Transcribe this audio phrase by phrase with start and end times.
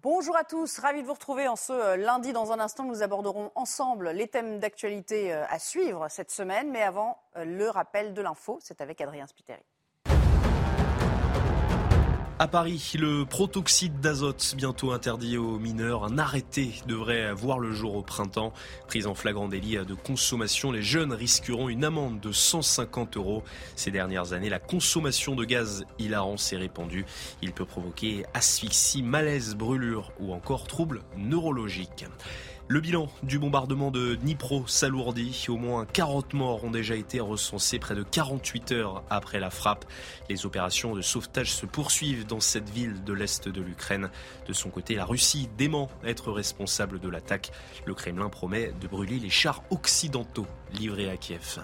[0.00, 2.32] Bonjour à tous, ravi de vous retrouver en ce euh, lundi.
[2.32, 6.70] Dans un instant, nous aborderons ensemble les thèmes d'actualité euh, à suivre cette semaine.
[6.70, 9.60] Mais avant, euh, le rappel de l'info, c'est avec Adrien Spiteri.
[12.42, 16.02] À Paris, le protoxyde d'azote, bientôt interdit aux mineurs.
[16.02, 18.52] Un arrêté devrait voir le jour au printemps.
[18.88, 23.44] Prise en flagrant délit de consommation, les jeunes risqueront une amende de 150 euros.
[23.76, 27.06] Ces dernières années, la consommation de gaz hilarant s'est répandue.
[27.42, 32.06] Il peut provoquer asphyxie, malaise, brûlure ou encore troubles neurologiques.
[32.72, 35.44] Le bilan du bombardement de Dnipro s'alourdit.
[35.50, 39.84] Au moins 40 morts ont déjà été recensés près de 48 heures après la frappe.
[40.30, 44.08] Les opérations de sauvetage se poursuivent dans cette ville de l'Est de l'Ukraine.
[44.48, 47.50] De son côté, la Russie dément être responsable de l'attaque.
[47.84, 51.60] Le Kremlin promet de brûler les chars occidentaux livrés à Kiev.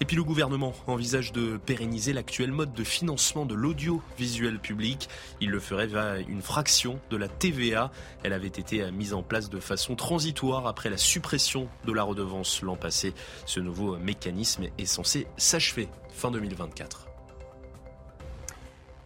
[0.00, 5.08] Et puis le gouvernement envisage de pérenniser l'actuel mode de financement de l'audiovisuel public.
[5.40, 7.90] Il le ferait via une fraction de la TVA.
[8.22, 12.62] Elle avait été mise en place de façon transitoire après la suppression de la redevance
[12.62, 13.14] l'an passé.
[13.46, 17.08] Ce nouveau mécanisme est censé s'achever fin 2024.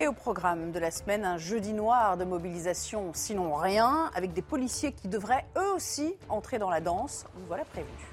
[0.03, 4.43] Et au programme de la semaine, un jeudi noir de mobilisation, sinon rien, avec des
[4.43, 7.25] policiers qui devraient eux aussi entrer dans la danse.
[7.47, 8.12] Voilà prévus.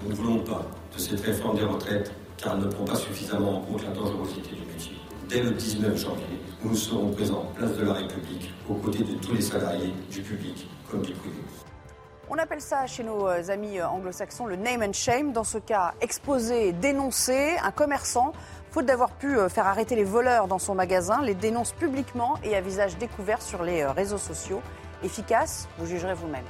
[0.00, 0.62] Nous ne voulons pas
[0.94, 4.54] de cette réforme des retraites car elle ne prend pas suffisamment en compte la dangerosité
[4.54, 4.96] du métier.
[5.28, 9.34] Dès le 19 janvier, nous serons présents place de la République aux côtés de tous
[9.34, 11.36] les salariés, du public comme du privé.
[12.30, 15.32] On appelle ça chez nos amis anglo-saxons le name and shame.
[15.32, 18.32] Dans ce cas, exposer, dénoncer un commerçant,
[18.70, 22.60] faute d'avoir pu faire arrêter les voleurs dans son magasin, les dénonce publiquement et à
[22.60, 24.62] visage découvert sur les réseaux sociaux.
[25.02, 26.44] Efficace, vous jugerez vous-même.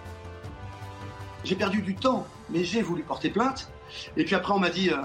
[1.45, 3.71] J'ai perdu du temps, mais j'ai voulu porter plainte.
[4.17, 4.97] Et puis après, on m'a dit, euh,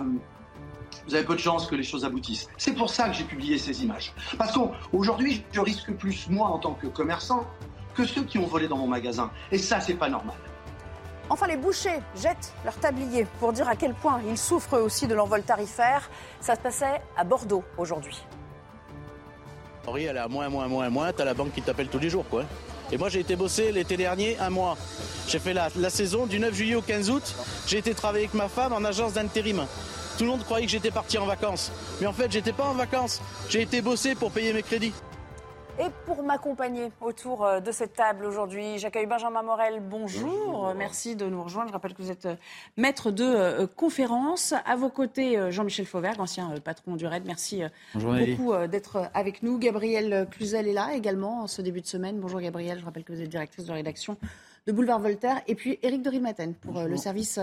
[1.08, 2.48] vous avez peu de chance que les choses aboutissent.
[2.58, 4.14] C'est pour ça que j'ai publié ces images.
[4.38, 7.46] Parce qu'aujourd'hui, je risque plus, moi, en tant que commerçant,
[7.96, 9.32] que ceux qui ont volé dans mon magasin.
[9.52, 10.36] Et ça, c'est pas normal.
[11.30, 15.16] Enfin, les bouchers jettent leur tablier pour dire à quel point ils souffrent aussi de
[15.16, 16.10] l'envol tarifaire.
[16.42, 18.22] Ça se passait à Bordeaux aujourd'hui.
[19.86, 21.12] Henri, elle est à moins, moins, moins, moins.
[21.12, 22.44] T'as la banque qui t'appelle tous les jours, quoi.
[22.94, 24.78] Et moi, j'ai été bosser l'été dernier un mois.
[25.28, 27.24] J'ai fait la, saison du 9 juillet au 15 août.
[27.66, 29.66] J'ai été travailler avec ma femme en agence d'intérim.
[30.16, 31.72] Tout le monde croyait que j'étais parti en vacances.
[32.00, 33.20] Mais en fait, j'étais pas en vacances.
[33.50, 34.94] J'ai été bosser pour payer mes crédits.
[35.80, 39.82] Et pour m'accompagner autour de cette table aujourd'hui, j'accueille Benjamin Morel.
[39.82, 40.30] Bonjour.
[40.30, 40.74] Bonjour.
[40.76, 41.70] merci de nous rejoindre.
[41.70, 42.28] Je rappelle que vous êtes
[42.78, 44.54] maître de conférence.
[44.66, 47.24] À vos côtés, Jean-Michel Fauvergue, ancien patron du RAID.
[47.26, 47.64] Merci
[47.96, 49.58] Bonjour, beaucoup d'être avec nous.
[49.58, 52.20] Gabriel Cluzel est là également en ce début de semaine.
[52.20, 52.80] Bonjour Gabriel.
[52.80, 54.18] Je rappelle que vous êtes directrice de rédaction
[54.68, 55.42] de Boulevard Voltaire.
[55.48, 56.88] Et puis Éric de Rimaten pour Bonjour.
[56.90, 57.40] le service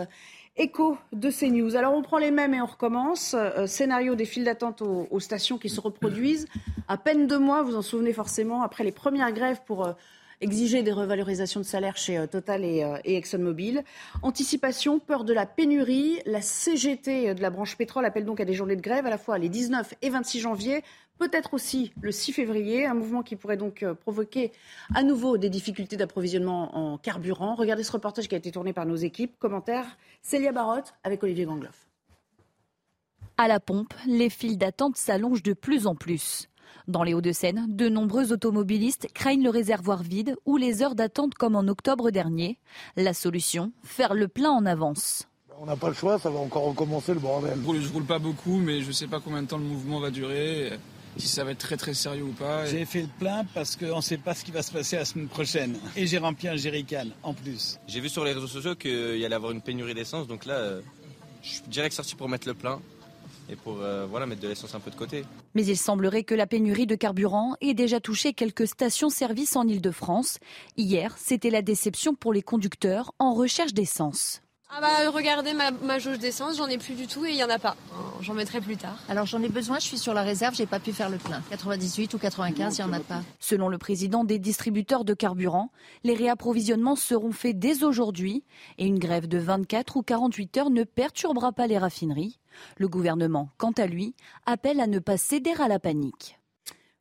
[0.57, 1.77] Écho de CNews.
[1.77, 3.35] Alors on prend les mêmes et on recommence.
[3.35, 6.49] Euh, scénario des files d'attente aux, aux, stations qui se reproduisent.
[6.89, 9.93] À peine deux mois, vous en souvenez forcément, après les premières grèves pour euh,
[10.41, 13.83] exiger des revalorisations de salaire chez euh, Total et, et, ExxonMobil.
[14.23, 16.21] Anticipation, peur de la pénurie.
[16.27, 19.19] La CGT de la branche pétrole appelle donc à des journées de grève à la
[19.19, 20.83] fois les 19 et 26 janvier
[21.21, 24.53] peut-être aussi le 6 février, un mouvement qui pourrait donc provoquer
[24.95, 27.55] à nouveau des difficultés d'approvisionnement en carburant.
[27.55, 29.39] Regardez ce reportage qui a été tourné par nos équipes.
[29.39, 29.85] Commentaire,
[30.23, 31.87] Célia Barotte avec Olivier Gangloff.
[33.37, 36.50] À la pompe, les files d'attente s'allongent de plus en plus.
[36.91, 41.55] Dans les Hauts-de-Seine, de nombreux automobilistes craignent le réservoir vide ou les heures d'attente comme
[41.55, 42.59] en octobre dernier.
[42.97, 45.29] La solution, faire le plein en avance.
[45.61, 47.57] On n'a pas le choix, ça va encore recommencer le bordel.
[47.81, 50.11] Je roule pas beaucoup, mais je ne sais pas combien de temps le mouvement va
[50.11, 50.73] durer
[51.17, 52.67] si ça va être très très sérieux ou pas.
[52.67, 55.05] J'ai fait le plein parce qu'on ne sait pas ce qui va se passer la
[55.05, 55.77] semaine prochaine.
[55.95, 57.79] Et j'ai rempli un jerrycan en plus.
[57.87, 60.55] J'ai vu sur les réseaux sociaux qu'il y allait avoir une pénurie d'essence, donc là,
[60.55, 60.81] euh,
[61.43, 62.81] je suis direct sorti pour mettre le plein
[63.51, 65.25] et pour euh, voilà, mettre de l'essence un peu de côté.
[65.55, 70.39] Mais il semblerait que la pénurie de carburant ait déjà touché quelques stations-service en Ile-de-France.
[70.77, 74.41] Hier, c'était la déception pour les conducteurs en recherche d'essence.
[74.73, 77.43] Ah bah regardez ma, ma jauge d'essence, j'en ai plus du tout et il n'y
[77.43, 77.75] en a pas.
[78.21, 78.97] J'en mettrai plus tard.
[79.09, 81.43] Alors j'en ai besoin, je suis sur la réserve, j'ai pas pu faire le plein.
[81.51, 83.23] 98 ou 95, il n'y en a pas.
[83.41, 85.73] Selon le président des distributeurs de carburant,
[86.05, 88.45] les réapprovisionnements seront faits dès aujourd'hui
[88.79, 92.40] et une grève de 24 ou 48 heures ne perturbera pas les raffineries.
[92.79, 94.15] Le gouvernement, quant à lui,
[94.47, 96.39] appelle à ne pas céder à la panique.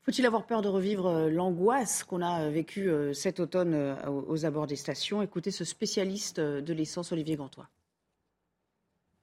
[0.02, 3.96] Faut-il avoir peur de revivre euh, l'angoisse qu'on a vécue cet automne
[4.28, 5.22] aux abords des stations?
[5.22, 7.70] Écoutez ce spécialiste de l'essence, Olivier Gantois.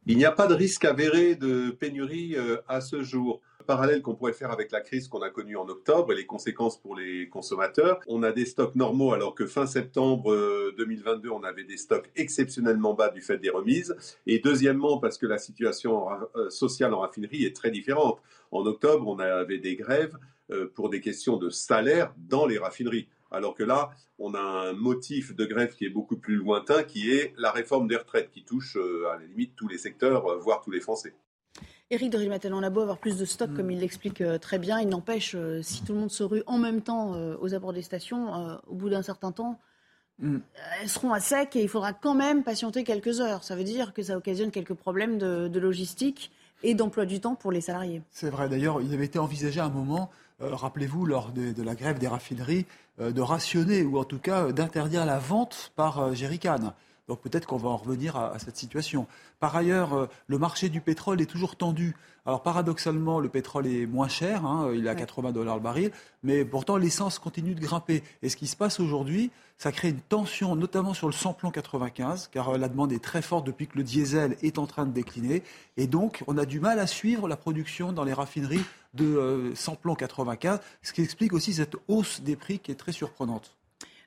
[0.06, 2.37] Il n'y a pas de risque avéré de pénurie
[2.69, 6.13] à ce jour parallèle qu'on pourrait faire avec la crise qu'on a connue en octobre
[6.13, 8.01] et les conséquences pour les consommateurs.
[8.07, 10.35] On a des stocks normaux alors que fin septembre
[10.77, 13.97] 2022, euh, on avait des stocks exceptionnellement bas du fait des remises.
[14.27, 18.21] Et deuxièmement, parce que la situation euh, sociale en raffinerie est très différente.
[18.51, 20.17] En octobre, on avait des grèves
[20.51, 23.09] euh, pour des questions de salaire dans les raffineries.
[23.33, 27.11] Alors que là, on a un motif de grève qui est beaucoup plus lointain, qui
[27.11, 30.71] est la réforme des retraites, qui touche à la limite tous les secteurs, voire tous
[30.71, 31.12] les Français.
[31.88, 34.59] Éric de Rimatel, on a beau avoir plus de stocks, comme il l'explique euh, très
[34.59, 37.55] bien, il n'empêche, euh, si tout le monde se rue en même temps euh, aux
[37.55, 39.61] abords des stations, au bout d'un certain temps,
[40.19, 40.38] mm.
[40.81, 43.44] elles seront à sec et il faudra quand même patienter quelques heures.
[43.44, 46.33] Ça veut dire que ça occasionne quelques problèmes de, logistique
[46.65, 48.03] et d'emploi du temps pour les salariés.
[48.11, 50.11] C'est vrai, d'ailleurs, il avait été envisagé à un moment,
[50.41, 52.67] rappelez-vous, lors de, la grève des raffineries,
[52.99, 56.75] de rationner ou en tout cas d'interdire la vente par jerrycan.
[57.08, 59.06] Donc peut-être qu'on va en revenir à, cette situation.
[59.38, 61.94] Par ailleurs, euh, le marché du pétrole est toujours tendu.
[62.25, 65.93] Alors paradoxalement, le pétrole est moins cher, hein, il est à 80 dollars le baril,
[66.25, 68.03] mais pourtant l'essence continue de grimper.
[68.23, 72.29] Et ce qui se passe aujourd'hui, ça crée une tension, notamment sur le samplon 95,
[72.32, 74.93] car euh, la demande est très forte depuis que le diesel est en train de
[74.93, 75.44] décliner.
[75.76, 78.64] Et donc, on a du mal à suivre la production dans les raffineries
[78.94, 82.93] de euh, samplon 95, ce qui explique aussi cette hausse des prix qui est très
[82.93, 83.56] surprenante.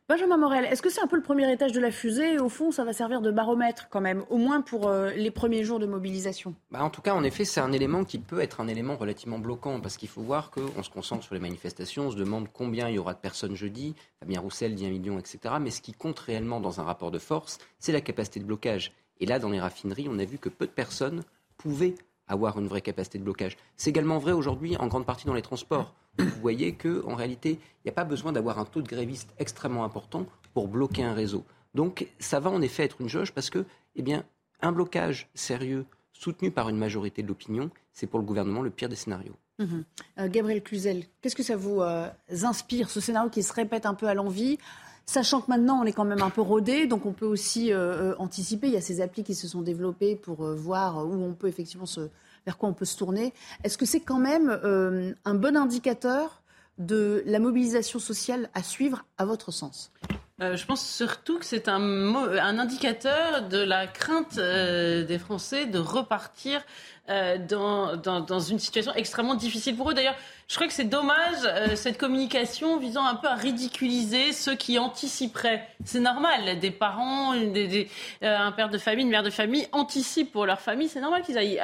[0.10, 2.40] Benjamin Morel, est-ce que c'est un peu le premier étage de la fusée?
[2.40, 5.64] Au fond, ça va servir de baromètre quand même, au moins pour euh, les premiers
[5.64, 8.60] jours de mobilisation bah, En tout cas, en effet, c'est un élément qui peut être
[8.60, 12.12] un élément relativement bloquant parce qu'il faut voir qu'on se concentre sur les manifestations, on
[12.12, 13.94] se demande combien il y aura de personnes jeudi.
[14.20, 15.54] Fabien Roussel dit un million, etc.
[15.62, 18.94] Mais ce qui compte réellement dans un rapport de force, c'est la capacité de blocage.
[19.20, 21.22] Et là, dans les raffineries, on a vu que peu de personnes
[21.60, 21.94] pouvaient
[22.30, 23.58] avoir une vraie capacité de blocage.
[23.76, 27.82] C'est également vrai aujourd'hui en grande partie dans les transports vous voyez qu'en réalité, il
[27.86, 31.46] n'y a pas besoin d'avoir un taux de grévistes extrêmement important pour bloquer un réseau.
[31.76, 33.66] Donc ça va en effet être une jauge parce que,
[33.96, 34.24] eh bien,
[34.62, 38.90] un blocage sérieux soutenu par une majorité de l'opinion, c'est pour le gouvernement le pire
[38.90, 39.36] des scénarios.
[39.60, 39.84] Mhm.
[40.20, 42.10] Euh, Gabriel Cluzel, qu'est-ce que ça vous euh,
[42.44, 44.58] inspire, ce scénario qui se répète un peu à l'envie?
[45.10, 48.14] Sachant que maintenant, on est quand même un peu rodé, donc on peut aussi euh,
[48.20, 48.68] anticiper.
[48.68, 51.88] Il y a ces applis qui se sont développées pour voir où on peut effectivement
[51.88, 52.10] se,
[52.46, 53.34] vers quoi on peut se tourner.
[53.64, 56.44] Est-ce que c'est quand même euh, un bon indicateur
[56.78, 59.92] de la mobilisation sociale à suivre, à votre sens?
[60.44, 61.80] Euh, je pense surtout que c'est un,
[62.60, 66.62] indicateur de la crainte euh, des Français de repartir
[67.50, 69.96] dans, dans, une situation extrêmement difficile pour eux.
[69.96, 70.14] D'ailleurs,
[70.50, 74.80] je crois que c'est dommage, euh, cette communication visant un peu à ridiculiser ceux qui
[74.80, 75.68] anticiperaient.
[75.86, 77.86] C'est normal, des parents, euh,
[78.24, 80.90] un père de famille, une mère de famille anticipent pour leur famille.
[80.90, 81.62] C'est normal qu'ils aillent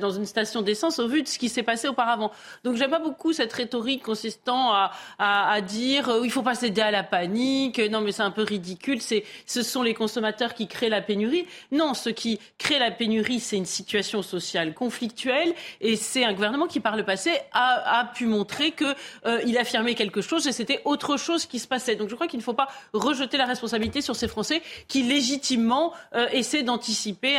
[0.00, 2.32] dans une station d'essence au vu de ce qui s'est passé auparavant.
[2.64, 4.72] Donc j'aime pas beaucoup cette rhétorique consistant
[5.18, 8.44] à, dire euh, il faut pas céder à la panique, non mais c'est un peu
[8.44, 11.44] ridicule, c'est, ce sont les consommateurs qui créent la pénurie.
[11.70, 15.52] Non, ce qui crée la pénurie, c'est une situation sociale conflictuelle
[15.82, 18.94] et c'est un gouvernement qui par le passé a pu montrer qu'il
[19.26, 21.96] euh, affirmait quelque chose et c'était autre chose qui se passait.
[21.96, 25.92] Donc je crois qu'il ne faut pas rejeter la responsabilité sur ces Français qui légitimement
[26.14, 27.38] euh, essaient d'anticiper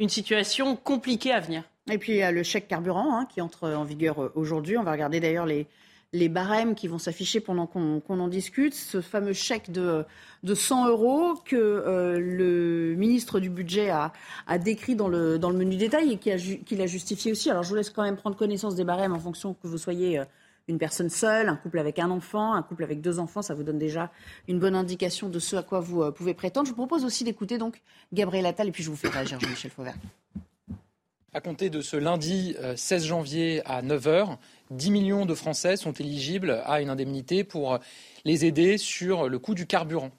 [0.00, 1.64] une situation compliquée à venir.
[1.90, 4.78] Et puis il y a le chèque carburant hein, qui entre en vigueur euh, aujourd'hui.
[4.78, 5.66] On va regarder d'ailleurs les,
[6.14, 10.04] les barèmes qui vont s'afficher pendant qu'on en discute, ce fameux chèque de,
[10.44, 14.12] de 100 euros que euh, le ministre du Budget a,
[14.58, 17.50] décrit dans le, menu détail et qu'il a, a, justifié aussi.
[17.50, 20.20] Alors je vous laisse quand même prendre connaissance des barèmes en fonction que vous soyez
[20.20, 20.24] euh,
[20.68, 23.64] une personne seule, un couple avec un enfant, un couple avec deux enfants, ça vous
[23.64, 24.12] donne déjà
[24.46, 26.66] une bonne indication de ce à quoi vous euh, pouvez prétendre.
[26.66, 29.72] Je vous propose aussi d'écouter donc Gabriel Attal et puis je vous fais réagir Jean-Michel
[29.72, 29.96] Fauvert.
[31.32, 34.36] À compter de ce lundi 16 janvier à 9h,
[34.70, 37.78] 10 millions de Français sont éligibles à une indemnité pour
[38.24, 40.10] les aider sur le coût du carburant.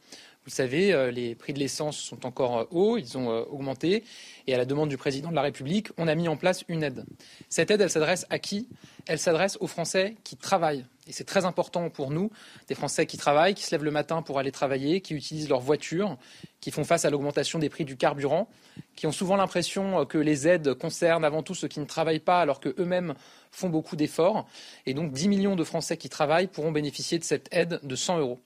[0.45, 4.03] Vous savez, euh, les prix de l'essence sont encore euh, hauts, ils ont euh, augmenté.
[4.45, 6.83] Et à la demande du président de la République, on a mis en place une
[6.83, 7.03] aide.
[7.49, 8.67] Cette aide, elle s'adresse à qui?
[9.07, 10.85] Elle s'adresse aux Français qui travaillent.
[11.07, 12.31] Et c'est très important pour nous,
[12.67, 15.59] des Français qui travaillent, qui se lèvent le matin pour aller travailler, qui utilisent leur
[15.59, 16.17] voiture,
[16.62, 18.50] qui font face à l'augmentation des prix du carburant,
[18.95, 22.41] qui ont souvent l'impression que les aides concernent avant tout ceux qui ne travaillent pas
[22.41, 23.13] alors qu'eux-mêmes
[23.51, 24.47] font beaucoup d'efforts.
[24.88, 28.19] Et donc 10 millions de Français qui travaillent pourront bénéficier de cette aide de 100
[28.19, 28.39] euros.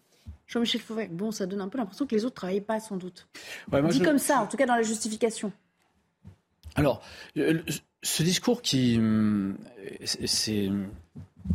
[0.47, 2.97] Jean-Michel Fauvet, bon, ça donne un peu l'impression que les autres ne travaillent pas, sans
[2.97, 3.27] doute.
[3.89, 5.53] Dit comme ça, en tout cas dans la justification.
[6.75, 7.01] Alors,
[7.35, 8.97] ce discours qui.
[8.97, 9.57] Hum,
[10.03, 10.69] c'est.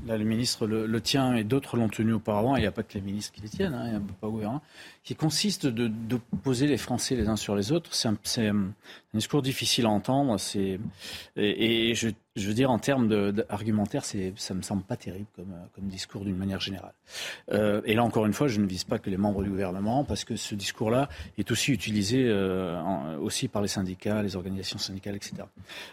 [0.07, 2.57] Là, le ministre le, tient et d'autres l'ont tenu auparavant.
[2.57, 4.29] Il n'y a pas que les ministres qui les tiennent, hein, il n'y a pas
[4.29, 4.63] gouvernement.
[5.03, 5.91] Qui consiste de,
[6.43, 7.95] poser les Français les uns sur les autres.
[7.95, 8.17] C'est un,
[8.49, 8.73] Un
[9.15, 10.39] discours difficile à entendre.
[10.39, 10.79] C'est
[11.37, 15.55] et, je, je, veux dire en termes d'argumentaire, c'est ça me semble pas terrible comme,
[15.75, 16.95] comme discours d'une manière générale.
[17.53, 20.05] Euh, et là encore une fois, je ne vise pas que les membres du gouvernement,
[20.05, 25.17] parce que ce discours-là est aussi utilisé euh, aussi par les syndicats, les organisations syndicales,
[25.17, 25.45] etc.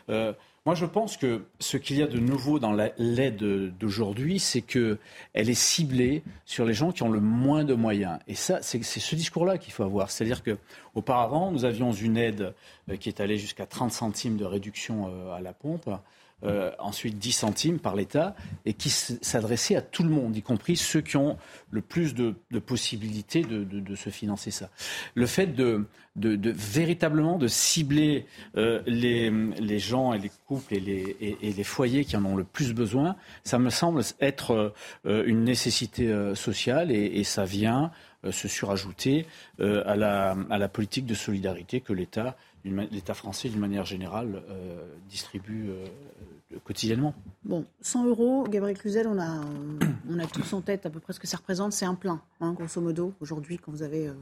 [0.09, 0.33] Euh,
[0.67, 3.43] moi, je pense que ce qu'il y a de nouveau dans l'aide
[3.79, 4.99] d'aujourd'hui, c'est qu'elle
[5.33, 8.19] est ciblée sur les gens qui ont le moins de moyens.
[8.27, 10.11] Et ça, c'est ce discours-là qu'il faut avoir.
[10.11, 12.53] C'est-à-dire qu'auparavant, nous avions une aide
[12.89, 15.89] euh, qui est allée jusqu'à 30 centimes de réduction euh, à la pompe.
[16.43, 20.75] Euh, ensuite 10 centimes par l'État, et qui s'adressait à tout le monde, y compris
[20.75, 21.37] ceux qui ont
[21.69, 22.33] le plus de,
[22.65, 24.71] possibilités de, se financer ça.
[25.13, 28.25] Le fait de, véritablement de cibler
[28.57, 33.15] euh, les, gens et les couples et les, foyers qui en ont le plus besoin,
[33.43, 34.73] ça me semble être
[35.05, 37.91] euh, une nécessité sociale, et, ça vient
[38.31, 39.27] se surajouter
[39.59, 45.85] à la politique de solidarité que l'État l'État français, d'une manière générale, euh, distribue euh,
[46.63, 47.13] quotidiennement.
[47.43, 49.41] Bon, 100 euros, Gabriel Cluzel, on a,
[50.09, 51.73] on a tous en tête à peu près ce que ça représente.
[51.73, 54.13] C'est un plein, hein, grosso modo, aujourd'hui, quand vous avez euh,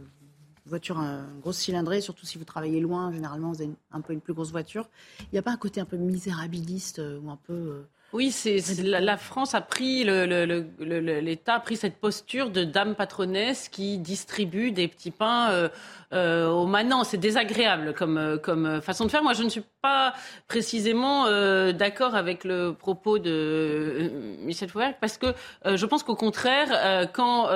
[0.65, 4.13] une voiture une grosse cylindrée, surtout si vous travaillez loin, généralement, vous avez un peu
[4.13, 4.89] une plus grosse voiture.
[5.21, 9.17] Il n'y a pas un côté un peu misérabiliste ou un peu oui, c'est la,
[9.17, 15.11] France a pris l'État a pris cette posture de dame patronesse qui distribue des petits
[15.11, 15.69] pains euh,
[16.13, 17.03] euh, aux manants.
[17.03, 19.21] C'est désagréable comme euh, comme façon de faire.
[19.21, 20.13] Moi, je ne suis pas
[20.47, 21.25] précisément
[21.71, 24.11] d'accord avec le propos de
[24.41, 25.27] Michel Foucault parce que
[25.65, 27.47] je pense qu'au contraire, quand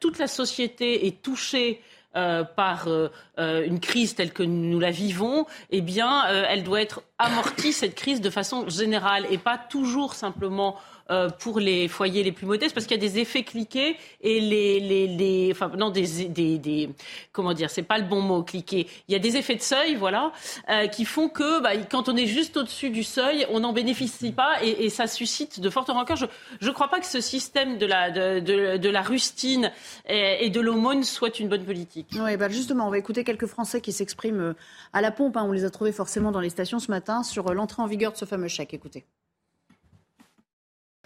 [0.00, 1.80] toute la société est touchée
[2.14, 6.82] euh, par euh, euh, une crise telle que nous la vivons, eh bien, elle doit
[6.82, 10.76] être amortie, cette crise, de façon générale et pas toujours simplement
[11.12, 14.40] euh, pour les foyers les plus modestes parce qu'il y a des effets cliqués et
[14.40, 16.88] les, les, les enfin non des, des, des
[17.32, 18.86] comment dire c'est pas le bon mot cliquer.
[19.08, 20.32] Il y a des effets de seuil voilà
[20.70, 24.32] euh, qui font que bah, quand on est juste au-dessus du seuil on n'en bénéficie
[24.32, 26.16] pas et, et, ça suscite de fortes rancœurs.
[26.16, 26.26] Je
[26.60, 29.70] je crois pas que ce système de la de, de, de la rustine
[30.08, 32.08] et, et de l'aumône soit une bonne politique.
[32.18, 34.54] Oui bah justement on va écouter quelques Français qui s'expriment euh,
[34.92, 35.44] à la pompe hein.
[35.46, 38.16] on les a trouvés forcément dans les stations ce matin sur l'entrée en vigueur de
[38.16, 38.74] ce fameux chèque.
[38.74, 39.04] Écoutez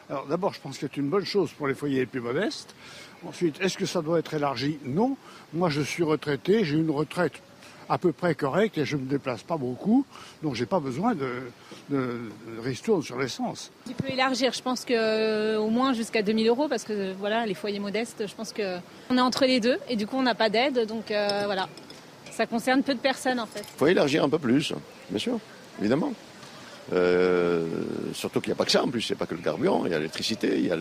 [0.08, 2.74] alors d'abord, je pense que c'est une bonne chose pour les foyers les plus modestes.
[3.26, 4.78] Ensuite, est-ce que ça doit être élargi?
[4.84, 5.16] Non.
[5.52, 7.42] Moi, je suis retraité, j'ai une retraite
[7.88, 10.04] à peu près correcte et je ne me déplace pas beaucoup,
[10.42, 11.42] donc j'ai pas besoin de,
[11.88, 12.20] de,
[12.60, 13.70] ristourne sur l'essence.
[13.86, 17.46] Tu peux élargir, je pense que euh, au moins jusqu'à 2000 euros parce que voilà,
[17.46, 18.78] les foyers modestes, je pense que
[19.10, 21.68] on est entre les deux et du coup on n'a pas d'aide, donc euh, voilà,
[22.32, 23.64] ça concerne peu de personnes en fait.
[23.74, 24.72] Il faut élargir un peu plus,
[25.10, 25.38] bien sûr,
[25.78, 26.12] évidemment.
[26.92, 27.66] Euh,
[28.12, 29.42] surtout qu'il n'y a pas que ça en plus, il n'y a pas que le
[29.42, 30.76] carburant, il y a l'électricité, il y a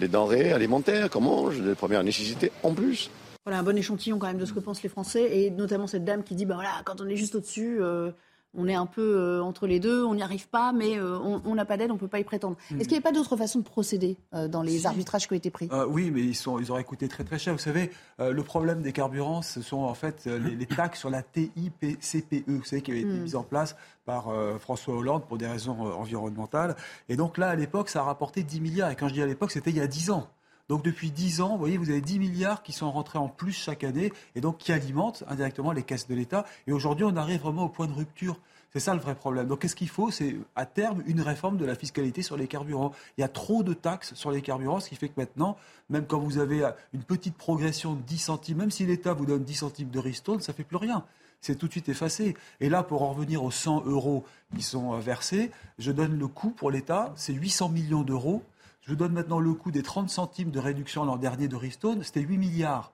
[0.00, 3.10] les denrées alimentaires, comment les premières nécessités en plus.
[3.44, 6.04] Voilà un bon échantillon quand même de ce que pensent les Français et notamment cette
[6.04, 8.10] dame qui dit bah voilà quand on est juste au-dessus, euh,
[8.56, 11.54] on est un peu euh, entre les deux, on n'y arrive pas, mais euh, on
[11.54, 12.56] n'a pas d'aide, on ne peut pas y prétendre.
[12.70, 12.80] Hmm.
[12.80, 15.36] Est-ce qu'il n'y a pas d'autre façon de procéder euh, dans les arbitrages qui ont
[15.36, 15.68] été pris?
[15.88, 17.52] Oui, mais ils, sont, ils auraient coûté très très cher.
[17.52, 22.48] Vous savez, le problème des carburants, ce sont en fait les, taxes sur la TICPE,
[22.48, 23.22] vous savez, qui avait été hmm.
[23.22, 24.28] mise en place par
[24.60, 26.76] François Hollande pour des raisons environnementales.
[27.08, 28.90] Et donc là, à l'époque, ça a rapporté 10 milliards.
[28.90, 30.28] Et quand je dis à l'époque, c'était il y a 10 ans.
[30.68, 33.52] Donc depuis 10 ans, vous voyez, vous avez 10 milliards qui sont rentrés en plus
[33.52, 36.46] chaque année et donc qui alimentent indirectement les caisses de l'État.
[36.66, 38.40] Et aujourd'hui, on arrive vraiment au point de rupture.
[38.72, 39.46] C'est ça le vrai problème.
[39.46, 40.10] Donc qu'est-ce qu'il faut?
[40.10, 42.92] C'est à terme une réforme de la fiscalité sur les carburants.
[43.16, 45.56] Il y a trop de taxes sur les carburants, ce qui fait que maintenant,
[45.90, 49.44] même quand vous avez une petite progression de 10 centimes, même si l'État vous donne
[49.44, 51.04] 10 centimes de ristourne, ça fait plus rien.
[51.40, 52.34] C'est tout de suite effacé.
[52.58, 54.24] Et là, pour en revenir aux 100 euros
[54.56, 58.42] qui sont versés, je donne le coût pour l'État, c'est 800 millions d'euros
[58.86, 62.20] je donne maintenant le coût des 30 centimes de réduction l'an dernier de Ristone, c'était
[62.20, 62.92] 8 milliards.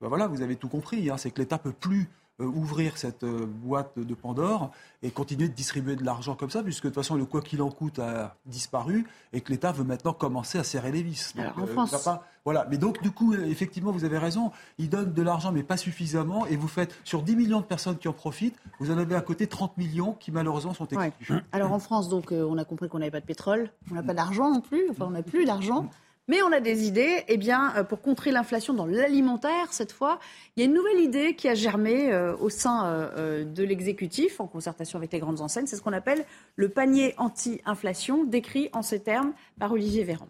[0.00, 2.08] Ben voilà, vous avez tout compris, hein, c'est que l'État peut plus
[2.44, 4.70] ouvrir cette euh, boîte de Pandore
[5.02, 7.62] et continuer de distribuer de l'argent comme ça, puisque de toute façon, le quoi qu'il
[7.62, 11.34] en coûte a disparu et que l'État veut maintenant commencer à serrer les vis.
[11.36, 12.08] en euh, France.
[12.44, 12.66] voilà.
[12.70, 16.46] Mais donc, du coup, effectivement, vous avez raison, ils donnent de l'argent, mais pas suffisamment,
[16.46, 19.20] et vous faites, sur 10 millions de personnes qui en profitent, vous en avez à
[19.20, 21.40] côté 30 millions qui, malheureusement, sont exclus.
[21.52, 24.14] Alors, en France, donc, on a compris qu'on n'avait pas de pétrole, on n'a pas
[24.14, 25.88] d'argent non plus, enfin, on n'a plus d'argent.
[26.28, 27.24] Mais on a des idées.
[27.28, 30.20] Eh bien, euh, pour contrer l'inflation dans l'alimentaire, cette fois,
[30.54, 34.38] il y a une nouvelle idée qui a germé euh, au sein euh, de l'exécutif,
[34.38, 35.66] en concertation avec les grandes enseignes.
[35.66, 36.24] C'est ce qu'on appelle
[36.56, 40.28] le panier anti-inflation, décrit en ces termes par Olivier Véran.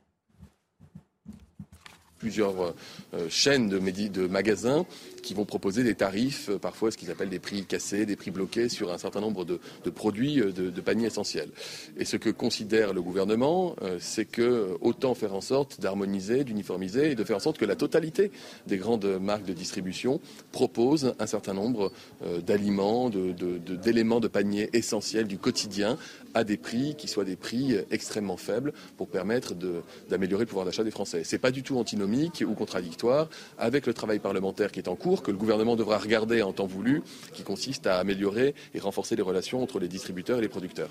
[2.18, 2.74] Plusieurs
[3.28, 4.86] chaînes de, de magasins
[5.28, 8.30] qui vont proposer des tarifs, euh, parfois ce qu'ils appellent des prix cassés, des prix
[8.30, 9.58] bloqués sur un certain nombre de,
[9.90, 11.50] produits, euh, de, paniers essentiels.
[11.98, 17.10] Et ce que considère le gouvernement, euh, c'est que autant faire en sorte d'harmoniser, d'uniformiser
[17.10, 18.30] et de faire en sorte que la totalité
[18.66, 20.20] des grandes marques de distribution
[20.50, 21.92] proposent un certain nombre
[22.46, 25.98] d'aliments, d'éléments de, paniers essentiels du quotidien
[26.38, 29.54] à des prix qui soient des prix extrêmement faibles pour permettre
[30.08, 31.24] d'améliorer le pouvoir d'achat des Français.
[31.24, 33.28] Ce n'est pas du tout antinomique ou contradictoire
[33.58, 36.66] avec le travail parlementaire qui est en cours que le gouvernement devra regarder en temps
[36.66, 37.02] voulu,
[37.32, 40.90] qui consiste à améliorer et renforcer les relations entre les distributeurs et les producteurs.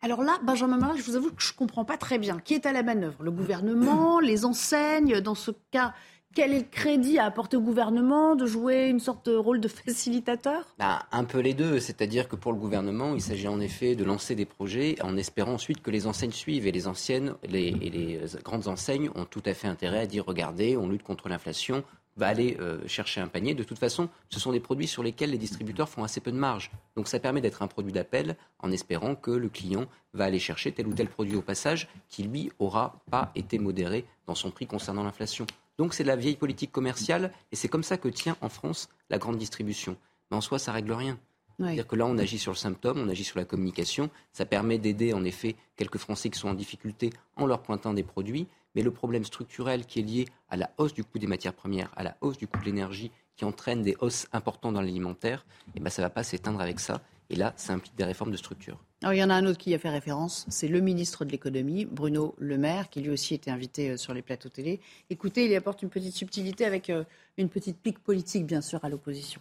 [0.00, 2.38] Alors là, Benjamin Marin, je vous avoue que je ne comprends pas très bien.
[2.38, 3.22] Qui est à la manœuvre?
[3.22, 5.20] Le gouvernement Les enseignes?
[5.20, 5.94] Dans ce cas,
[6.34, 9.68] quel est le crédit à apporter au gouvernement de jouer une sorte de rôle de
[9.68, 10.66] facilitateur?
[10.78, 11.80] Bah, Un peu les deux.
[11.80, 15.54] C'est-à-dire que pour le gouvernement, il s'agit en effet de lancer des projets en espérant
[15.54, 16.66] ensuite que les enseignes suivent.
[16.66, 20.76] Et les anciennes et les grandes enseignes ont tout à fait intérêt à dire regardez,
[20.76, 21.84] on lutte contre l'inflation,
[22.16, 23.54] va aller euh, chercher un panier.
[23.54, 26.36] De toute façon, ce sont des produits sur lesquels les distributeurs font assez peu de
[26.36, 26.70] marge.
[26.96, 30.72] Donc ça permet d'être un produit d'appel en espérant que le client va aller chercher
[30.72, 34.66] tel ou tel produit au passage qui, lui, aura pas été modéré dans son prix
[34.66, 35.46] concernant l'inflation.
[35.82, 39.18] Donc c'est la vieille politique commerciale et c'est comme ça que tient en France la
[39.18, 39.96] grande distribution.
[40.30, 41.18] Mais en soi, ça règle rien.
[41.58, 44.08] C'est-à-dire que là, on agit sur le symptôme, on agit sur la communication.
[44.32, 48.04] Ça permet d'aider, en effet, quelques Français qui sont en difficulté en leur pointant des
[48.04, 51.52] produits mais le problème structurel qui est lié à la hausse du coût des matières
[51.52, 55.44] premières, à la hausse du coût de l'énergie, qui entraîne des hausses importantes dans l'alimentaire,
[55.74, 57.00] eh ben, ça ne va pas s'éteindre avec ça.
[57.28, 58.78] Et là, ça implique des réformes de structure.
[59.10, 61.32] Il y en a un autre qui y a fait référence, c'est le ministre de
[61.32, 64.80] l'économie, Bruno Le Maire, qui lui aussi était invité euh, sur les plateaux télé.
[65.10, 67.02] Écoutez, il y apporte une petite subtilité avec euh,
[67.36, 69.40] une petite pique politique, bien sûr, à l'opposition.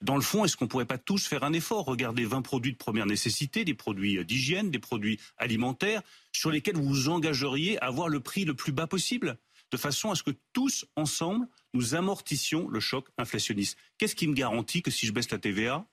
[0.00, 2.72] Dans le fond, est-ce qu'on ne pourrait pas tous faire un effort Regardez 20 produits
[2.72, 7.86] de première nécessité, des produits d'hygiène, des produits alimentaires, sur lesquels vous vous engageriez à
[7.86, 9.38] avoir le prix le plus bas possible,
[9.72, 13.76] de façon à ce que tous, ensemble, nous amortissions le choc inflationniste?
[13.98, 15.84] Qu'est-ce qui me garantit que si je baisse la TVA,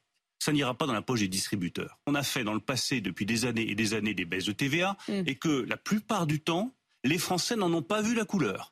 [0.45, 3.25] ça n'ira pas dans la poche des distributeurs On a fait dans le passé, depuis
[3.25, 5.23] des années et des années, des baisses de TVA, mm.
[5.25, 6.71] et que la plupart du temps,
[7.03, 8.71] les Français n'en ont pas vu la couleur.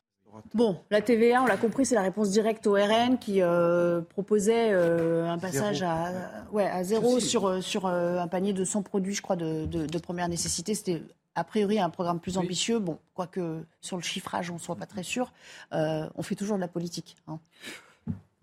[0.52, 4.70] Bon, la TVA, on l'a compris, c'est la réponse directe au RN qui euh, proposait
[4.72, 6.12] euh, un passage À,
[6.52, 10.74] ouais, à zéro sur, euh, un panier de 100 produits, je crois, de, première nécessité.
[10.74, 11.02] C'était
[11.34, 12.78] a priori un programme plus ambitieux.
[12.78, 15.32] Bon, quoique sur le chiffrage, on ne soit pas très sûr.
[15.72, 17.16] on fait toujours de la politique.
[17.26, 17.38] Hein.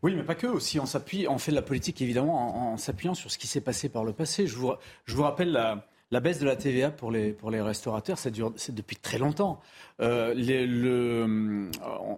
[0.04, 0.48] Oui, mais pas que.
[0.48, 3.90] Aussi, on on fait de la politique évidemment en, s'appuyant sur ce qui s'est passé
[3.90, 4.48] par le passé.
[4.48, 8.32] Je vous, rappelle la, baisse de la TVA pour les, pour les restaurateurs, c'est
[8.74, 9.62] depuis très longtemps.
[10.00, 11.70] Euh, le,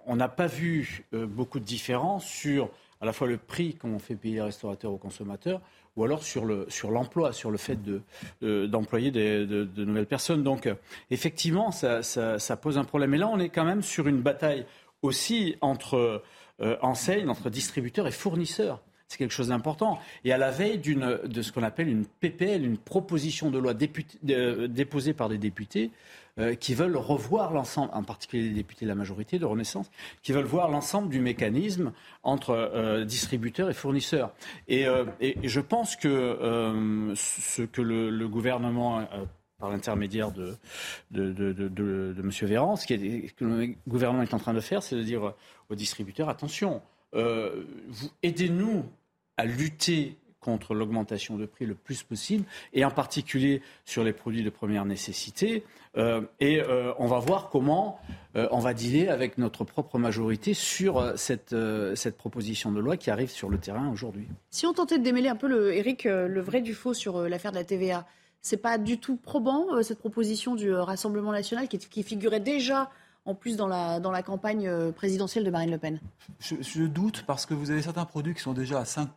[0.06, 2.70] on n'a pas vu euh, beaucoup de différence sur
[3.02, 5.60] à la fois le prix qu'on fait payer les restaurateurs aux consommateurs
[5.98, 10.42] ou alors sur le sur l'emploi, sur le fait de, d'employer de, nouvelles personnes.
[10.42, 10.70] Donc
[11.12, 13.14] effectivement, ça, ça, pose un problème.
[13.14, 14.66] Et là, on est quand même sur une bataille
[15.04, 16.24] aussi entre
[16.62, 18.82] euh, enseignes, entre distributeurs et fournisseurs.
[19.08, 20.00] C'est quelque chose d'important.
[20.26, 25.14] Et à la veille de ce qu'on appelle une PPL, une proposition de loi déposée
[25.14, 25.92] par des députés
[26.40, 29.92] euh, qui veulent revoir l'ensemble, en particulier les députés de la majorité de Renaissance,
[30.24, 31.92] qui veulent voir l'ensemble du mécanisme
[32.24, 34.34] entre euh, distributeurs et fournisseurs.
[34.68, 35.06] Et, euh,
[35.44, 39.08] je pense que ce que le, gouvernement
[39.60, 40.56] par l'intermédiaire de,
[41.12, 42.32] de, M.
[42.48, 45.36] Véran, ce que le gouvernement est en train de faire, c'est de dire
[45.70, 46.82] aux distributeurs, attention,
[48.24, 48.86] aidez-nous
[49.38, 54.44] à lutter contre l'augmentation de prix le plus possible, et en particulier sur les produits
[54.44, 55.64] de première nécessité.
[55.98, 58.00] Euh, et euh, on va voir comment
[58.36, 61.56] euh, on va dealer avec notre propre majorité sur cette,
[61.96, 64.28] cette proposition de loi qui arrive sur le terrain aujourd'hui.
[64.50, 67.52] Si on tentait de démêler un peu, le, Eric, le vrai du faux sur l'affaire
[67.52, 68.06] de la TVA,
[68.42, 72.92] c'est pas du tout probant, cette proposition du Rassemblement national qui figurait déjà
[73.26, 76.00] en plus dans la, dans la campagne euh, présidentielle de Marine Le Pen
[76.40, 79.08] je, doute parce que vous avez certains produits qui sont déjà à 5%,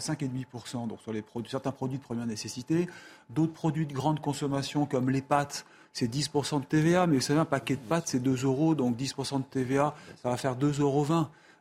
[0.00, 2.88] 5,5%, donc sur les produits, certains produits de première nécessité,
[3.30, 7.40] d'autres produits de grande consommation comme les pâtes, c'est 10% de TVA, mais vous savez,
[7.40, 10.80] un paquet de pâtes, c'est 2 euros, donc 10% de TVA, ça va faire 2,20
[10.82, 11.06] euros.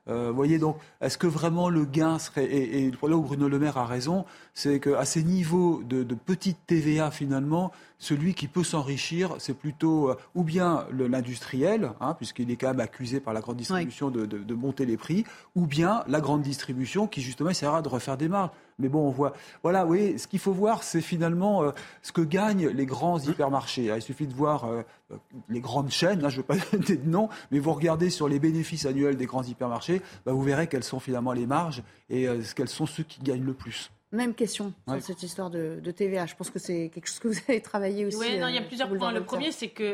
[0.10, 3.60] Euh, voyez donc, est-ce que vraiment le gain serait et, et là où Bruno Le
[3.60, 8.64] Maire a raison, c'est qu'à ces niveaux de, de petite TVA finalement, celui qui peut
[8.64, 13.42] s'enrichir, c'est plutôt euh, ou bien l'industriel, hein, puisqu'il est quand même accusé par la
[13.42, 17.50] grande distribution de, de, de, monter les prix, ou bien la grande distribution qui justement
[17.50, 18.52] essaiera de refaire des marges.
[18.80, 19.34] Mais bon, on voit.
[19.64, 21.72] Voilà, oui, ce qu'il faut voir, c'est finalement euh,
[22.04, 23.92] ce que gagnent les grands hypermarchés.
[23.96, 24.84] Il suffit de voir euh,
[25.50, 28.28] les grandes chaînes, hein, je ne veux pas donner de nom, mais vous regardez sur
[28.28, 32.28] les bénéfices annuels des grands hypermarchés, bah, vous verrez quelles sont finalement les marges et
[32.56, 33.92] quels sont ceux qui gagnent le plus.
[34.14, 35.00] Même question Ouais.
[35.02, 36.26] sur cette histoire de, de TVA.
[36.28, 38.18] Je pense que c'est quelque chose que vous avez travaillé aussi.
[38.18, 39.12] Oui, non, il y a euh, plusieurs points.
[39.12, 39.86] Le premier, c'est qu'il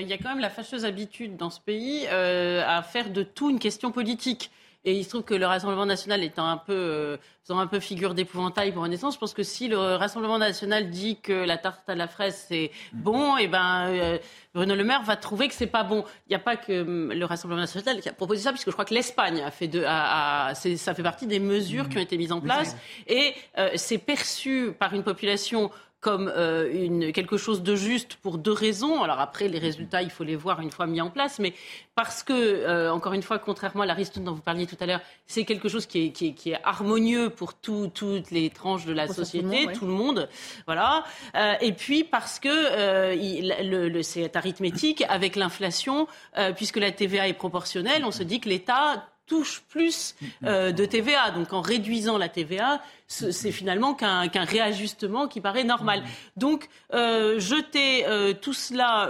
[0.00, 3.22] il y a quand même la fâcheuse habitude dans ce pays euh, à faire de
[3.22, 4.50] tout une question politique.
[4.84, 7.78] Et il se trouve que le Rassemblement national étant un peu, euh, faisant un peu
[7.78, 11.88] figure d'épouvantail pour Renaissance, je pense que si le Rassemblement national dit que la tarte
[11.88, 14.18] à la fraise c'est bon, et ben euh,
[14.54, 16.04] Bruno Le Maire va trouver que c'est pas bon.
[16.26, 18.72] Il n'y a pas que hum, le Rassemblement national qui a proposé ça, puisque je
[18.72, 22.02] crois que l'Espagne a fait de, a- a- ça fait partie des mesures qui ont
[22.02, 25.70] été mises en place, et euh, c'est perçu par une population
[26.02, 29.02] comme euh, une, quelque chose de juste pour deux raisons.
[29.04, 31.54] Alors après, les résultats, il faut les voir une fois mis en place, mais
[31.94, 34.86] parce que, euh, encore une fois, contrairement à la ristourne dont vous parliez tout à
[34.86, 38.50] l'heure, c'est quelque chose qui est, qui est, qui est harmonieux pour tout- toutes les
[38.50, 39.72] tranches de la Pour tout le société, monde, ouais.
[39.74, 40.28] tout le monde.
[40.66, 41.04] Voilà.
[41.36, 46.78] Euh, et puis parce que euh, il- le, le- c'est arithmétique avec l'inflation, euh, puisque
[46.78, 51.30] la TVA est proportionnelle, on se dit que l'État touche plus euh, de TVA.
[51.30, 56.02] Donc en réduisant la TVA, ce- c'est finalement qu'un réajustement qui paraît normal.
[56.36, 59.08] Donc euh, jeter euh, tout cela...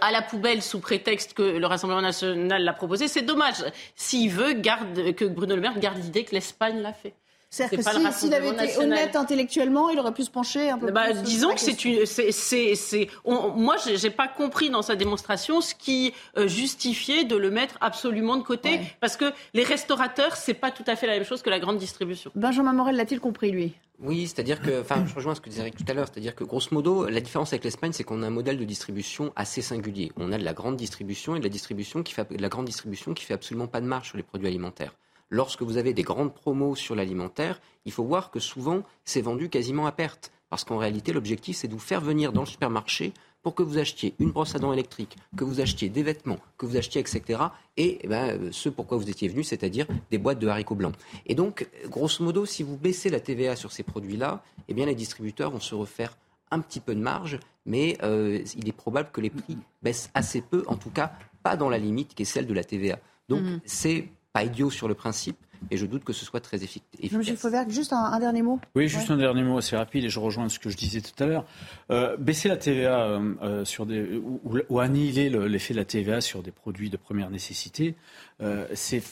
[0.00, 3.64] à la poubelle sous prétexte que le Rassemblement national l'a proposé, c'est dommage.
[3.94, 7.14] S'il veut que Bruno Le Maire garde l'idée que l'Espagne l'a fait.
[7.50, 8.84] C'est-à-dire C'est que si- s'il avait été national.
[8.92, 11.14] honnête intellectuellement, il aurait pu se pencher un peu Bah, plus.
[11.14, 16.12] sur disons que c'est une, c'est, moi, j'ai, pas compris dans sa démonstration ce qui
[16.36, 20.84] euh, justifiait de le mettre absolument de côté, parce que les restaurateurs, c'est pas tout
[20.86, 22.30] à fait la même chose que la grande distribution.
[22.34, 23.72] Benjamin Morel l'a-t-il compris, lui?
[24.00, 26.44] Oui, c'est-à-dire que, enfin, je rejoins ce que disait Eric tout à l'heure, c'est-à-dire que
[26.44, 30.12] grosso modo, la différence avec l'Espagne, c'est qu'on a un modèle de distribution assez singulier.
[30.16, 32.66] On a de la grande distribution et de la distribution qui fait, de la grande
[32.66, 34.94] distribution qui fait absolument pas de marge sur les produits alimentaires.
[35.30, 39.48] Lorsque vous avez des grandes promos sur l'alimentaire, il faut voir que souvent, c'est vendu
[39.48, 40.32] quasiment à perte.
[40.50, 43.12] Parce qu'en réalité, l'objectif, c'est de vous faire venir dans le supermarché
[43.42, 46.66] pour que vous achetiez une brosse à dents électrique, que vous achetiez des vêtements, que
[46.66, 47.40] vous achetiez, etc.
[47.76, 50.94] Et eh ben, euh, ce pourquoi vous étiez venu, c'est-à-dire des boîtes de haricots blancs.
[51.26, 54.94] Et donc, grosso modo, si vous baissez la TVA sur ces produits-là, eh bien, les
[54.94, 56.16] distributeurs vont se refaire
[56.50, 60.40] un petit peu de marge, mais euh, il est probable que les prix baissent assez
[60.40, 61.12] peu, en tout cas
[61.42, 62.98] pas dans la limite qui est celle de la TVA.
[63.28, 63.60] Donc, Mhm.
[63.66, 65.36] c'est pas idiot sur le principe,
[65.70, 67.10] et je doute que ce soit très effic- efficace.
[67.10, 68.60] Jean-Michel Fauvergue, juste un, un dernier mot.
[68.76, 71.20] Oui, juste un dernier mot assez rapide et je rejoins ce que je disais tout
[71.22, 71.44] à l'heure.
[71.90, 75.78] Euh, baisser la TVA euh, euh, sur des, ou, ou- ou annihiler le- l'effet de
[75.78, 77.96] la TVA sur des produits de première nécessité,
[78.40, 79.02] euh, c'est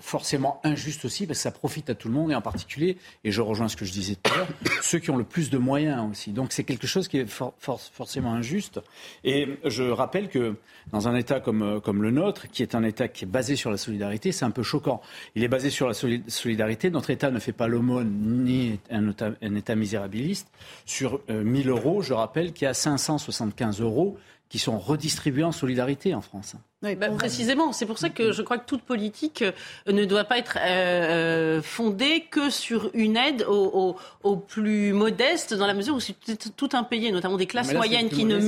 [0.00, 3.30] forcément injuste aussi parce que ça profite à tout le monde et en particulier, et
[3.30, 4.48] je rejoins ce que je disais tout à l'heure,
[4.82, 6.32] ceux qui ont le plus de moyens aussi.
[6.32, 8.80] Donc c'est quelque chose qui est for- for- forcément injuste.
[9.24, 10.56] Et je rappelle que
[10.92, 13.70] dans un État comme, comme le nôtre, qui est un État qui est basé sur
[13.70, 15.00] la solidarité, c'est un peu choquant.
[15.34, 16.90] Il est basé sur la soli- solidarité.
[16.90, 18.10] Notre État ne fait pas l'aumône
[18.44, 20.48] ni un État, un État misérabiliste.
[20.84, 24.16] Sur euh, 1000 euros, je rappelle qu'il y a 575 euros
[24.48, 26.54] qui sont redistribués en solidarité en France.
[26.82, 30.38] Bah, précisément, c'est pour ça que je crois que toute politique euh, ne doit pas
[30.38, 35.74] être euh, euh, fondée que sur une aide aux, aux- aux plus modestes, dans la
[35.74, 36.14] mesure où c'est
[36.56, 38.38] tout- un pays, notamment des classes là, moyennes qui ne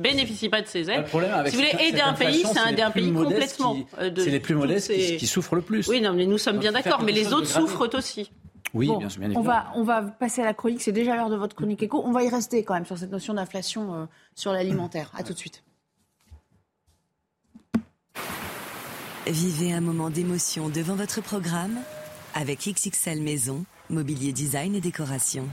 [0.00, 1.00] bénéficient pas de ces aides.
[1.00, 3.76] Le problème avec si vous voulez aider un pays, c'est aider un pays complètement.
[4.16, 5.88] C'est les plus modestes qui, ces- qui souffrent le plus.
[5.88, 8.30] Oui, non, mais nous sommes Donc, bien d'accord, mais les autres souffrent aussi.
[8.74, 9.48] Oui, Bon, bien sûr, bien on évidemment.
[9.48, 10.82] va, on va passer à la chronique.
[10.82, 12.02] C'est déjà l'heure de votre chronique éco.
[12.04, 14.04] On va y rester quand même sur cette notion d'inflation euh,
[14.34, 15.10] sur l'alimentaire.
[15.16, 15.62] À tout de suite.
[19.26, 21.78] Vivez un moment d'émotion devant votre programme
[22.34, 25.46] avec XXL Maison, mobilier design et décoration.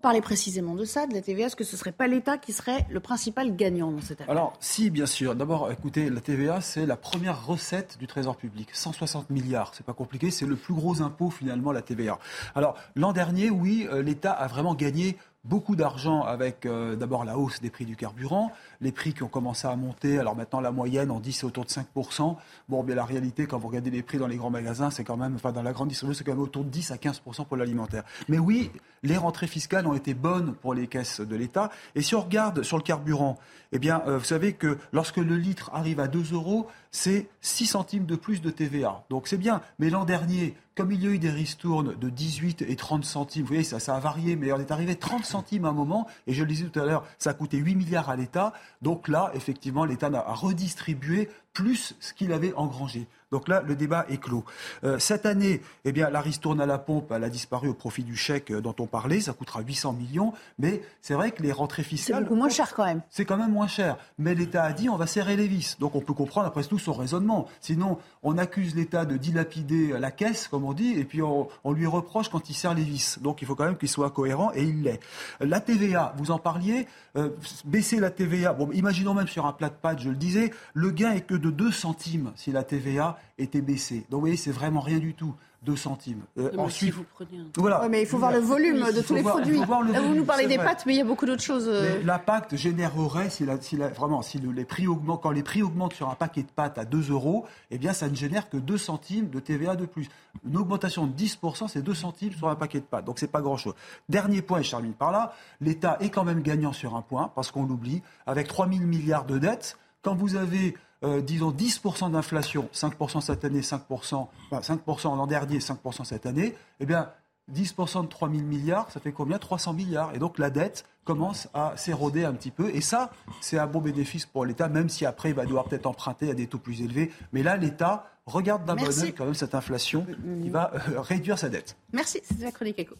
[0.00, 1.46] Parler précisément de ça, de la TVA.
[1.46, 4.30] Est-ce que ce serait pas l'État qui serait le principal gagnant dans cette affaire?
[4.30, 5.34] Alors, si, bien sûr.
[5.34, 8.68] D'abord, écoutez, la TVA, c'est la première recette du Trésor public.
[8.72, 12.20] 160 milliards, c'est pas compliqué, c'est le plus gros impôt finalement, la TVA.
[12.54, 17.38] Alors, l'an dernier, oui, euh, l'État a vraiment gagné beaucoup d'argent avec euh, d'abord la
[17.38, 20.18] hausse des prix du carburant, les prix qui ont commencé à monter.
[20.18, 22.36] Alors maintenant, la moyenne, on dit c'est autour de 5%.
[22.68, 25.16] Bon, mais la réalité, quand vous regardez les prix dans les grands magasins, c'est quand
[25.16, 27.56] même, enfin dans la grande distribution, c'est quand même autour de 10 à 15% pour
[27.56, 28.04] l'alimentaire.
[28.28, 28.70] Mais oui,
[29.02, 31.70] les rentrées fiscales ont été bonnes pour les caisses de l'État.
[31.94, 33.38] Et si on regarde sur le carburant,
[33.72, 37.66] eh bien, euh, vous savez que lorsque le litre arrive à 2 euros, c'est 6
[37.66, 39.04] centimes de plus de TVA.
[39.10, 39.60] Donc c'est bien.
[39.78, 43.42] Mais l'an dernier, comme il y a eu des ristournes de 18 et 30 centimes,
[43.42, 46.06] vous voyez, ça, ça a varié, mais on est arrivé 30 centimes à un moment,
[46.26, 48.52] et je le disais tout à l'heure, ça a coûté 8 milliards à l'État.
[48.82, 53.06] Donc là, effectivement, l'État a redistribué plus ce qu'il avait engrangé.
[53.30, 54.44] Donc là, le débat est clos.
[54.84, 58.02] Euh, cette année, eh bien, la ristourne à la pompe, elle a disparu au profit
[58.02, 59.20] du chèque euh, dont on parlait.
[59.20, 60.32] Ça coûtera 800 millions.
[60.58, 62.22] Mais c'est vrai que les rentrées fiscales.
[62.22, 63.02] beaucoup moins cher quand même.
[63.10, 63.98] C'est quand même moins cher.
[64.16, 65.76] Mais l'État a dit on va serrer les vis.
[65.78, 67.46] Donc on peut comprendre après tout son raisonnement.
[67.60, 71.72] Sinon, on accuse l'État de dilapider la caisse, comme on dit, et puis on, on
[71.72, 73.18] lui reproche quand il serre les vis.
[73.20, 75.00] Donc il faut quand même qu'il soit cohérent, et il l'est.
[75.40, 77.30] La TVA, vous en parliez, euh,
[77.64, 78.52] baisser la TVA.
[78.52, 81.34] Bon, imaginons même sur un plat de pâtes, je le disais, le gain est que
[81.34, 84.06] de 2 centimes si la TVA était baissée.
[84.10, 85.34] Donc vous voyez, c'est vraiment rien du tout.
[85.64, 86.22] 2 centimes.
[86.38, 87.88] Euh, ensuite, vous prenez voilà.
[87.88, 89.56] mais il faut voir le volume de tous les produits.
[89.58, 91.68] vous nous parlez des pâtes, mais il y a beaucoup d'autres choses.
[92.04, 96.14] L'impact générerait, si, si vraiment, si les prix augmentent, quand les prix augmentent sur un
[96.14, 99.40] paquet de pâtes à 2 euros, eh bien, ça ne génère que 2 centimes de
[99.40, 100.08] TVA de plus.
[100.46, 103.04] Une augmentation de 10%, c'est 2 centimes sur un paquet de pâtes.
[103.04, 103.74] Donc, c'est pas grand-chose.
[104.08, 107.32] Dernier point, et je termine par là, l'État est quand même gagnant sur un point,
[107.34, 109.76] parce qu'on l'oublie, avec 3 000 milliards de dettes.
[110.02, 116.04] Quand vous avez euh, disons 10% d'inflation, 5% cette année, 5%, 5% l'an dernier, 5%
[116.04, 117.10] cette année, eh bien
[117.52, 119.38] 10% de 3 000 milliards, ça fait combien?
[119.38, 120.14] 300 milliards.
[120.14, 122.70] Et donc la dette commence à s'éroder un petit peu.
[122.74, 125.86] Et ça, c'est un bon bénéfice pour l'État, même si après il va devoir peut-être
[125.86, 127.10] emprunter à des taux plus élevés.
[127.32, 130.06] Mais là, l'État regarde d'un bon oeil quand même cette inflation
[130.42, 131.76] qui va euh, réduire sa dette.
[131.92, 132.94] Merci, c'est la chronique éco.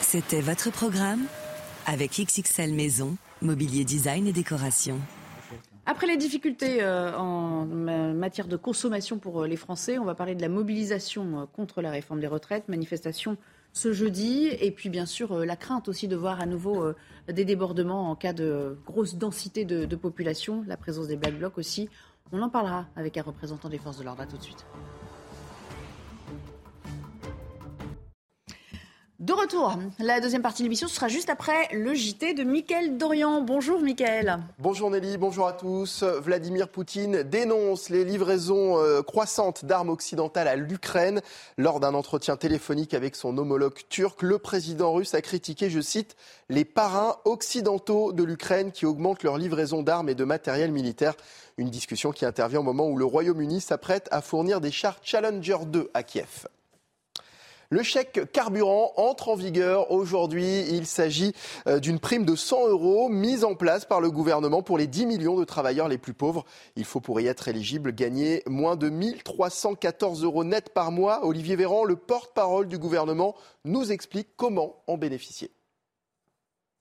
[0.00, 1.26] C'était votre programme
[1.86, 4.98] avec XXL Maison Mobilier design et décoration.
[5.84, 10.34] Après les difficultés euh, en matière de consommation pour euh, les Français, on va parler
[10.34, 13.36] de la mobilisation euh, contre la réforme des retraites, manifestation
[13.74, 16.92] ce jeudi, et puis bien sûr la crainte aussi de voir à nouveau
[17.26, 21.58] des débordements en cas de grosse densité de, de population, la présence des Black Blocs
[21.58, 21.88] aussi.
[22.30, 24.22] On en parlera avec un représentant des forces de l'ordre.
[24.22, 24.64] À tout de suite.
[29.24, 33.40] De retour, la deuxième partie de l'émission sera juste après le JT de Mickaël Dorian.
[33.40, 34.40] Bonjour Mickaël.
[34.58, 36.02] Bonjour Nelly, bonjour à tous.
[36.02, 41.22] Vladimir Poutine dénonce les livraisons euh, croissantes d'armes occidentales à l'Ukraine.
[41.56, 46.16] Lors d'un entretien téléphonique avec son homologue turc, le président russe a critiqué, je cite,
[46.50, 51.14] les parrains occidentaux de l'Ukraine qui augmentent leurs livraisons d'armes et de matériel militaire.
[51.56, 55.64] Une discussion qui intervient au moment où le Royaume-Uni s'apprête à fournir des chars Challenger
[55.64, 56.46] 2 à Kiev.
[57.74, 60.60] Le chèque carburant entre en vigueur aujourd'hui.
[60.70, 61.32] Il s'agit
[61.66, 65.06] euh, d'une prime de 100 euros mise en place par le gouvernement pour les 10
[65.06, 66.44] millions de travailleurs les plus pauvres.
[66.76, 71.26] Il faut pour y être éligible gagner moins de 1314 euros net par mois.
[71.26, 73.34] Olivier Véran, le porte-parole du gouvernement,
[73.64, 75.50] nous explique comment en bénéficier.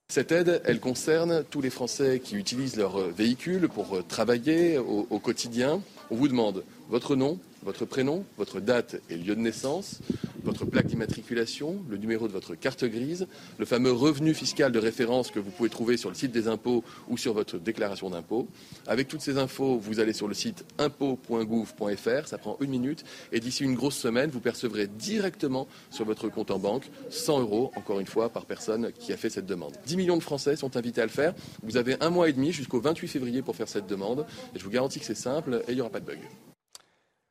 [0.09, 5.17] Cette aide, elle concerne tous les Français qui utilisent leur véhicule pour travailler au, au
[5.17, 5.81] quotidien.
[6.11, 9.99] On vous demande votre nom, votre prénom, votre date et lieu de naissance,
[10.43, 15.31] votre plaque d'immatriculation, le numéro de votre carte grise, le fameux revenu fiscal de référence
[15.31, 18.47] que vous pouvez trouver sur le site des impôts ou sur votre déclaration d'impôt.
[18.85, 23.39] Avec toutes ces infos, vous allez sur le site impôt.gouv.fr, ça prend une minute, et
[23.39, 27.99] d'ici une grosse semaine, vous percevrez directement sur votre compte en banque 100 euros, encore
[27.99, 29.73] une fois, par personne qui a fait cette demande.
[29.85, 31.33] 10 millions de Français sont invités à le faire.
[31.63, 34.63] Vous avez un mois et demi jusqu'au 28 février pour faire cette demande, et je
[34.63, 36.19] vous garantis que c'est simple et il n'y aura pas de bug.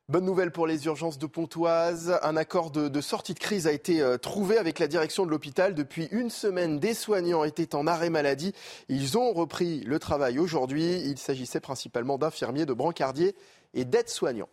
[0.09, 2.19] Bonne nouvelle pour les urgences de Pontoise.
[2.23, 5.73] Un accord de, sortie de crise a été euh, trouvé avec la direction de l'hôpital.
[5.75, 8.53] Depuis une semaine, des soignants étaient en arrêt maladie.
[8.89, 10.99] Ils ont repris le travail aujourd'hui.
[11.05, 13.33] Il s'agissait principalement d'infirmiers, de brancardiers
[13.73, 14.49] et d'aides-soignants.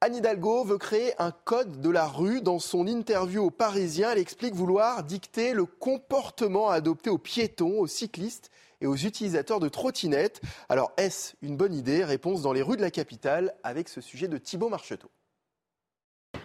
[0.00, 2.40] Anne Hidalgo veut créer un code de la rue.
[2.40, 7.80] Dans son interview aux Parisiens, elle explique vouloir dicter le comportement à adopter aux piétons,
[7.80, 10.40] aux cyclistes et aux utilisateurs de trottinettes.
[10.68, 12.04] Alors est-ce une bonne idée?
[12.04, 15.10] Réponse dans les rues de la capitale avec ce sujet de Thibault Marcheteau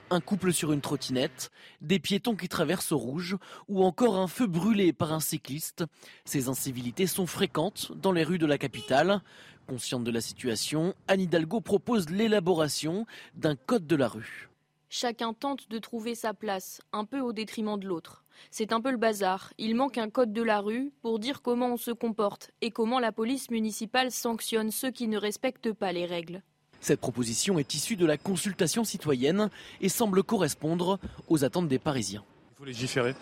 [0.09, 4.47] un couple sur une trottinette, des piétons qui traversent au rouge ou encore un feu
[4.47, 5.83] brûlé par un cycliste.
[6.25, 9.21] Ces incivilités sont fréquentes dans les rues de la capitale.
[9.67, 14.49] Consciente de la situation, Anne Hidalgo propose l'élaboration d'un code de la rue.
[14.89, 18.24] Chacun tente de trouver sa place, un peu au détriment de l'autre.
[18.51, 19.53] C'est un peu le bazar.
[19.57, 22.99] Il manque un code de la rue pour dire comment on se comporte et comment
[22.99, 26.41] la police municipale sanctionne ceux qui ne respectent pas les règles.
[26.81, 29.49] Cette proposition est issue de la consultation citoyenne
[29.81, 32.23] et semble correspondre aux attentes des Parisiens.
[32.53, 33.15] Il faut légiférer.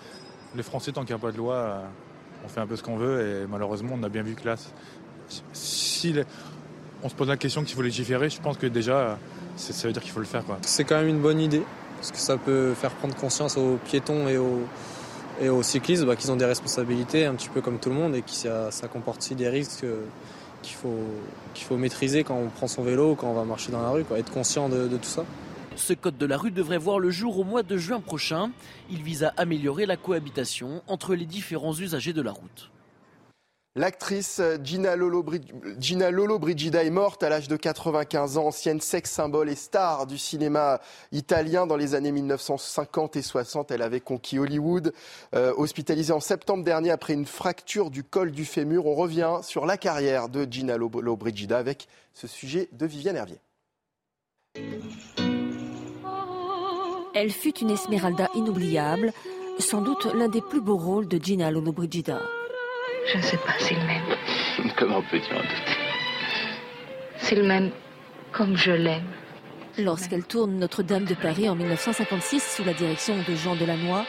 [0.56, 1.88] Les Français, tant qu'il n'y a pas de loi, euh,
[2.44, 4.56] on fait un peu ce qu'on veut et malheureusement, on a bien vu que là,
[5.54, 6.14] si
[7.02, 9.18] on se pose la question qu'il faut légiférer, je pense que déjà,
[9.56, 10.44] ça veut dire qu'il faut le faire.
[10.62, 11.64] C'est quand même une bonne idée
[11.98, 14.62] parce que ça peut faire prendre conscience aux piétons et aux,
[15.42, 18.16] et aux cyclistes bah, qu'ils ont des responsabilités un petit peu comme tout le monde
[18.16, 19.86] et que ça, comporte aussi des risques
[20.62, 21.04] qu'il faut,
[21.54, 23.90] qu'il faut maîtriser quand on prend son vélo ou quand on va marcher dans la
[23.90, 25.26] rue, quoi, être conscient de, de tout ça.
[25.76, 28.52] Ce code de la rue devrait voir le jour au mois de juin prochain.
[28.92, 32.70] Il vise à améliorer la cohabitation entre les différents usagers de la route.
[33.76, 39.56] L'actrice Gina Lolo, Brigida est morte à l'âge de 95 ans, ancienne sex symbole et
[39.56, 40.80] star du cinéma
[41.12, 43.72] italien dans les années 1950 et 60.
[43.72, 44.94] Elle avait conquis Hollywood.
[45.34, 49.66] Euh, hospitalisée en septembre dernier après une fracture du col du fémur, on revient sur
[49.66, 53.40] la carrière de Gina Lolo Brigida avec ce sujet de Viviane Hervier.
[57.16, 59.14] Elle fut une Esmeralda inoubliable,
[59.58, 62.22] sans doute l'un des plus beaux rôles de Gina Lolo Brigida.
[63.12, 64.72] Je ne sais pas s'il m'aime.
[64.78, 65.78] Comment peux-tu en douter?
[67.18, 67.72] S'il m'aime
[68.32, 69.08] comme je l'aime.
[69.78, 74.04] Lorsqu'elle tourne Notre-Dame de Paris en 1956 sous la direction de Jean Delannoy,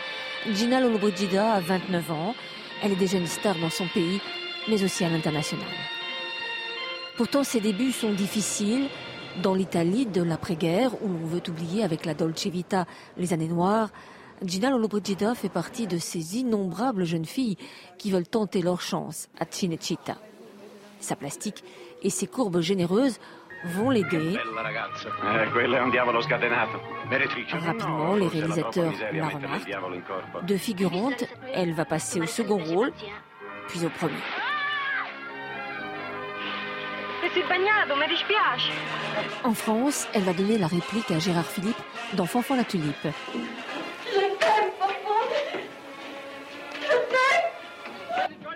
[0.52, 2.34] Gina Lollobrigida a 29 ans.
[2.82, 4.20] Elle est déjà une star dans son pays,
[4.68, 5.66] mais aussi à l'international.
[7.16, 8.88] Pourtant, ses débuts sont difficiles.
[9.42, 13.90] Dans l'Italie de l'après-guerre, où l'on veut oublier avec la Dolce Vita les années noires,
[14.42, 17.56] Gina Lollobrigida fait partie de ces innombrables jeunes filles
[17.98, 20.16] qui veulent tenter leur chance à Cinecittà.
[21.00, 21.62] Sa plastique
[22.02, 23.18] et ses courbes généreuses
[23.64, 24.36] vont l'aider.
[27.52, 30.46] Rapidement, les réalisateurs la remarquent.
[30.46, 32.92] De figurante, elle va passer au second rôle,
[33.68, 34.14] puis au premier.
[39.44, 41.76] En France, elle va donner la réplique à Gérard Philippe
[42.14, 43.08] dans Fanfan la Tulipe.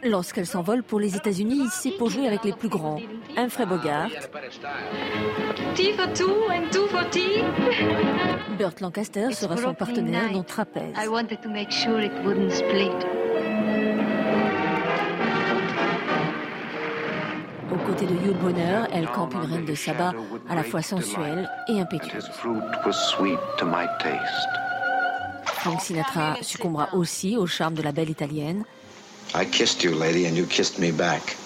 [0.05, 3.01] Lorsqu'elle s'envole pour les États-Unis, c'est pour jouer avec les plus grands.
[3.37, 4.09] Humphrey Bogart.
[8.59, 10.95] Burt Lancaster sera son partenaire dans Trapèze.
[17.71, 20.15] Aux côtés de Yul Bonner, elle campe une reine de sabbat
[20.49, 22.31] à la fois sensuelle et impétueuse.
[25.45, 28.65] Frank Sinatra succombera aussi au charme de la belle italienne.
[29.35, 31.37] I kissed you, lady, and you kissed me back.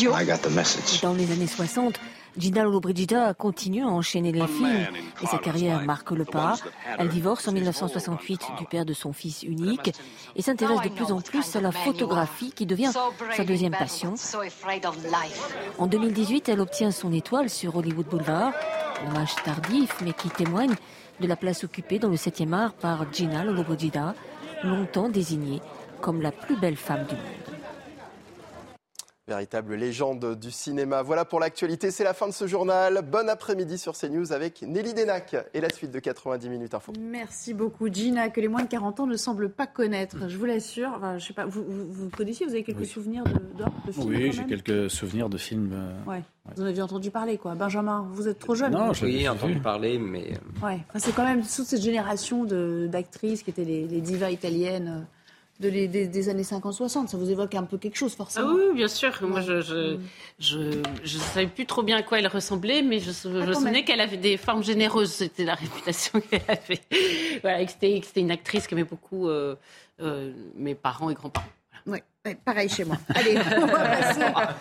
[0.00, 1.00] I got the message.
[1.00, 1.98] Dans les années 60,
[2.36, 4.86] Gina Lollobrigida continue à enchaîner les films
[5.22, 6.56] et sa carrière marque le pas.
[6.98, 9.92] Elle divorce en 1968 du père de son fils unique
[10.36, 12.92] et s'intéresse de plus en plus à la photographie qui devient
[13.36, 14.14] sa deuxième passion.
[15.78, 18.52] En 2018, elle obtient son étoile sur Hollywood Boulevard,
[19.04, 20.74] un hommage tardif mais qui témoigne
[21.20, 24.14] de la place occupée dans le 7e art par Gina Lollobrigida,
[24.62, 25.60] longtemps désignée
[26.00, 27.50] comme la plus belle femme du monde.
[29.30, 31.02] Véritable légende du cinéma.
[31.02, 33.00] Voilà pour l'actualité, c'est la fin de ce journal.
[33.08, 36.92] Bon après-midi sur CNews avec Nelly Denac et la suite de 90 minutes info.
[36.98, 40.46] Merci beaucoup Gina, que les moins de 40 ans ne semblent pas connaître, je vous
[40.46, 40.90] l'assure.
[40.96, 44.08] Enfin, je sais pas, vous, vous, vous, connaissiez, vous avez quelques souvenirs de, de, films
[44.08, 45.74] Oui, j'ai quelques souvenirs de films.
[45.74, 46.10] Euh...
[46.10, 46.22] Ouais.
[46.56, 47.54] Vous en avez entendu parler, quoi.
[47.54, 48.72] Benjamin, vous êtes trop jeune.
[48.72, 50.32] Non, je l'ai entendu parler, mais...
[50.60, 52.44] Ouais, enfin, c'est quand même toute cette génération
[52.88, 55.06] d'actrices qui étaient les, les divas italiennes
[55.60, 57.08] de les, des, des, années 50-60.
[57.08, 58.48] Ça vous évoque un peu quelque chose, forcément.
[58.50, 59.16] Ah oui, bien sûr.
[59.22, 59.98] Moi, je je,
[60.38, 64.00] je, je, savais plus trop bien à quoi elle ressemblait, mais je, ah, souvenais qu'elle
[64.00, 65.12] avait des formes généreuses.
[65.12, 66.80] C'était la réputation qu'elle avait.
[67.42, 69.54] voilà, que c'était une actrice qui aimait beaucoup euh,
[70.00, 71.46] euh, mes parents et grands-parents.
[71.84, 71.98] Voilà.
[71.98, 72.04] Ouais,
[72.44, 72.98] pareil chez moi.
[73.08, 74.56] Allez, on va passer à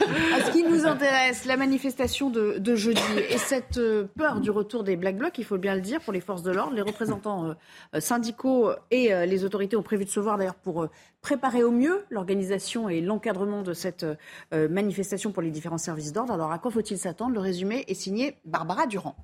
[0.46, 3.02] ce qui nous intéresse, la manifestation de, jeudi.
[3.30, 6.14] Et cette euh, peur du retour des Black Blocs, il faut bien le dire, pour
[6.14, 7.56] les forces de l'ordre, les représentants
[7.94, 10.90] euh, syndicaux et euh, les autorités ont prévu de se voir d'ailleurs pour euh,
[11.22, 14.06] préparer au mieux l'organisation et l'encadrement de cette
[14.54, 16.34] euh, manifestation pour les différents services d'ordre.
[16.34, 17.34] Alors à quoi faut-il s'attendre?
[17.34, 19.16] Le résumé est signé Barbara Durand.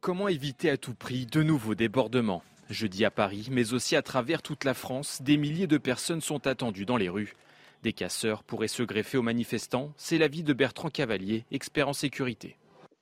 [0.00, 2.42] Comment éviter à tout prix de nouveaux débordements?
[2.70, 6.46] Jeudi à Paris, mais aussi à travers toute la France, des milliers de personnes sont
[6.46, 7.34] attendues dans les rues.
[7.82, 9.92] Des casseurs pourraient se greffer aux manifestants.
[9.96, 12.56] C'est l'avis de Bertrand Cavalier, expert en sécurité.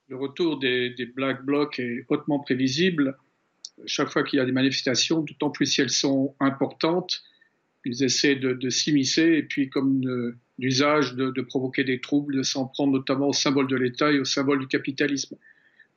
[0.09, 3.17] Le retour des, Black Blocs est hautement prévisible.
[3.87, 7.23] Chaque fois qu'il y a des manifestations, d'autant plus si elles sont importantes,
[7.85, 10.03] ils essaient de, de s'immiscer et puis comme
[10.59, 14.19] l'usage de, de, provoquer des troubles, de s'en prendre notamment au symbole de l'État et
[14.19, 15.37] au symbole du capitalisme.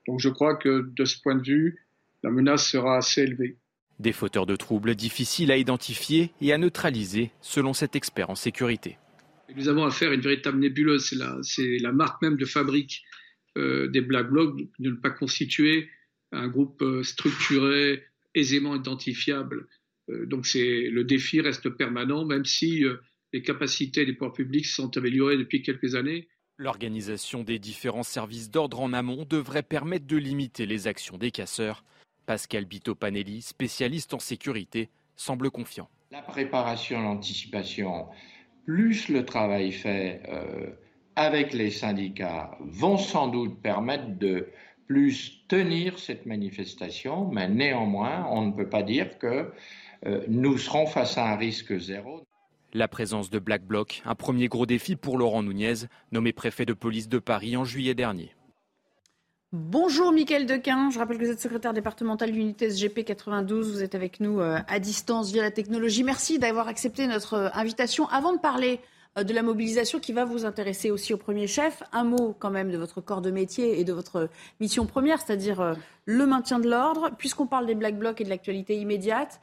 [0.08, 1.85] Donc je crois que de ce point de vue,
[2.26, 3.58] la menace sera assez élevée.
[4.00, 8.98] Des fauteurs de troubles difficiles à identifier et à neutraliser, selon cet expert en sécurité.
[9.56, 11.06] Nous avons affaire à une véritable nébuleuse.
[11.06, 11.38] C'est la,
[11.82, 13.04] la, marque même de fabrique
[13.60, 15.88] euh, des Black Blocs de ne pas constituer
[16.32, 19.68] un groupe euh, structuré, aisément identifiable.
[20.10, 22.98] Euh, donc le défi reste permanent, même si euh,
[23.34, 26.28] les capacités des pouvoirs publics sont améliorées depuis quelques années.
[26.58, 31.84] L'organisation des différents services d'ordre en amont devrait permettre de limiter les actions des casseurs.
[32.26, 35.90] Pascal Bito-Panelli, spécialiste en sécurité, semble confiant.
[36.12, 38.08] La préparation, l'anticipation,
[38.66, 40.72] plus le travail fait euh,
[41.16, 44.50] avec les syndicats vont sans doute permettre de
[44.88, 49.52] plus tenir cette manifestation, mais néanmoins, on ne peut pas dire que
[50.06, 52.22] euh, nous serons face à un risque zéro.
[52.74, 56.74] La présence de Black Bloc, un premier gros défi pour Laurent Nunez, nommé préfet de
[56.74, 58.35] police de Paris en juillet dernier.
[59.58, 63.96] Bonjour Mickaël Dequin, je rappelle que vous êtes secrétaire départemental d'unité SGP 92, vous êtes
[63.96, 66.04] avec nous à distance via la technologie.
[66.04, 68.06] Merci d'avoir accepté notre invitation.
[68.10, 68.82] Avant de parler
[69.16, 72.70] de la mobilisation qui va vous intéresser aussi au premier chef, un mot quand même
[72.70, 74.28] de votre corps de métier et de votre
[74.60, 77.12] mission première, c'est-à-dire le maintien de l'ordre.
[77.18, 79.40] Puisqu'on parle des Black Blocs et de l'actualité immédiate,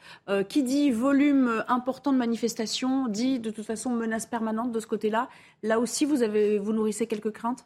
[0.50, 5.30] qui dit volume important de manifestations, dit de toute façon menace permanente de ce côté-là.
[5.62, 7.64] Là aussi, vous, avez, vous nourrissez quelques craintes?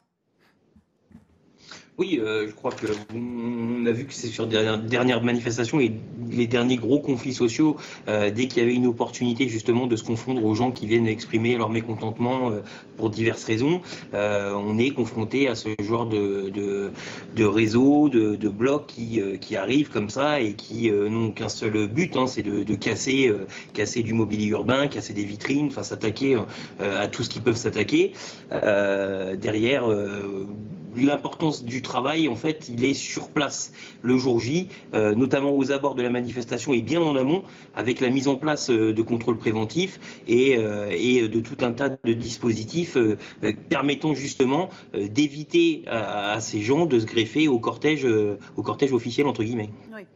[1.99, 5.93] Oui, euh, je crois que on a vu que c'est sur les dernières manifestations et
[6.31, 7.79] les derniers gros conflits sociaux,
[8.09, 11.07] euh, dès qu'il y avait une opportunité justement de se confondre aux gens qui viennent
[11.07, 12.61] exprimer leur mécontentement euh,
[12.99, 13.81] pour diverses raisons,
[14.13, 16.91] on est confronté à ce genre de, de,
[17.35, 21.89] de réseaux, de, de, blocs qui, qui arrivent comme ça et qui n'ont qu'un seul
[21.89, 23.31] but, hein, c'est de, de, casser,
[23.75, 26.39] casser du mobilier urbain, casser des vitrines, enfin s'attaquer
[26.81, 28.13] à tout ce qu'ils peuvent s'attaquer.
[28.51, 29.85] derrière
[31.05, 33.73] l'importance du travail, en fait, il est sur place
[34.03, 37.43] le jour J, euh, notamment aux abords de la manifestation et bien en amont,
[37.75, 41.73] avec la mise en place euh, de contrôles préventifs et, euh, et de tout un
[41.73, 42.97] tas de dispositifs
[43.69, 48.07] permettant justement d'éviter à, ces gens de se greffer au cortège,
[48.57, 49.71] au cortège officiel entre guillemets.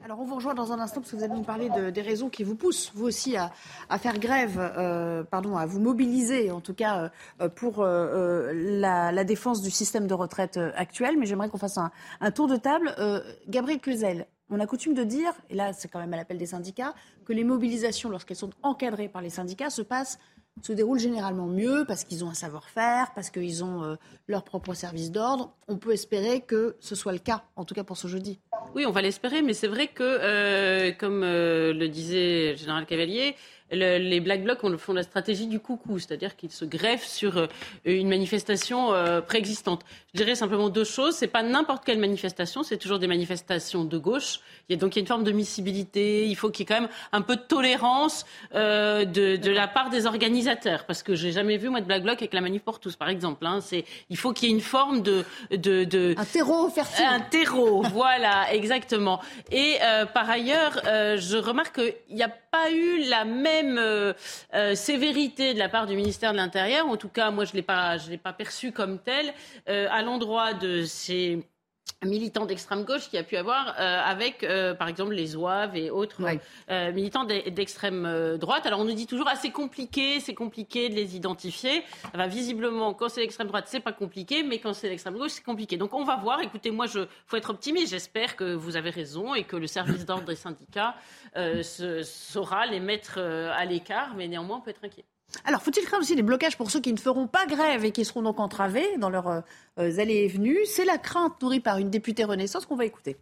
[0.05, 2.03] Alors on vous rejoint dans un instant parce que vous allez nous parler de, des
[2.03, 3.51] raisons qui vous poussent, vous aussi, à,
[3.99, 7.11] faire grève, pardon, à vous mobiliser, en tout cas
[7.57, 12.49] pour la, la défense du système de retraite actuelle, mais j'aimerais qu'on fasse un, tour
[12.49, 12.95] de table.
[12.99, 16.39] Euh, Gabriel Cluzel, on a coutume de dire, et là c'est quand même à l'appel
[16.39, 20.19] des syndicats, que les mobilisations, lorsqu'elles sont encadrées par les syndicats, se passent
[20.63, 23.95] se déroulent généralement mieux parce qu'ils ont un savoir-faire, parce qu'ils ont euh,
[24.29, 25.53] leur propre service d'ordre.
[25.69, 28.41] On peut espérer que ce soit le cas, en tout cas pour ce jeudi.
[28.75, 33.37] Oui, on va l'espérer, mais c'est vrai que, euh, comme le disait le général Cavalier,
[33.71, 37.47] les Black Blocs font la stratégie du coucou, c'est-à-dire qu'ils se greffent sur euh,
[37.85, 39.83] une manifestation euh, préexistante.
[40.13, 41.15] Je dirais simplement deux choses.
[41.15, 44.41] C'est pas n'importe quelle manifestation, c'est toujours des manifestations de gauche.
[44.69, 46.27] Il y a donc une forme de miscibilité.
[46.27, 49.91] Il faut qu'il y ait quand même un peu de tolérance euh, de, la part
[49.91, 52.81] des organisateurs, parce que j'ai jamais vu moi de Black Bloc avec la manif pour
[52.81, 53.47] tous, par exemple.
[53.47, 53.61] Hein.
[53.61, 57.05] C'est, il faut qu'il y ait une forme de, de, de un terreau fertile.
[57.09, 59.21] Un terreau, voilà, exactement.
[59.51, 59.79] Et
[60.15, 64.13] par ailleurs, je remarque qu'il n'y a pas eu la même euh,
[64.55, 66.87] euh, sévérité de la part du ministère de l'Intérieur.
[66.87, 69.33] En tout cas, moi, je ne l'ai pas, je l'ai pas perçu comme tel
[69.69, 71.45] euh, à l'endroit de ces
[72.05, 75.91] militants d'extrême gauche qui a pu avoir euh, avec, euh, par exemple, les Zouaves et
[75.91, 76.23] autres
[76.71, 78.67] euh, militants d'extrême droite.
[78.67, 81.83] Alors on nous dit toujours ah c'est compliqué, c'est compliqué de les identifier.
[82.15, 85.45] va visiblement, quand c'est l'extrême droite, c'est pas compliqué, mais quand c'est l'extrême gauche, c'est
[85.45, 85.77] compliqué.
[85.77, 86.41] Donc on va voir.
[86.41, 87.91] Écoutez, moi, je faut être optimiste.
[87.91, 90.95] J'espère que vous avez raison et que le service d'ordre des syndicats
[92.03, 95.05] saura les mettre à l'écart, mais néanmoins on peut être inquiet.
[95.45, 98.05] Alors, faut-il craindre aussi des blocages pour ceux qui ne feront pas grève et qui
[98.05, 99.43] seront donc entravés dans leurs euh,
[99.77, 100.65] allées et venues?
[100.67, 103.17] C'est la crainte nourrie par une députée Renaissance qu'on va écouter.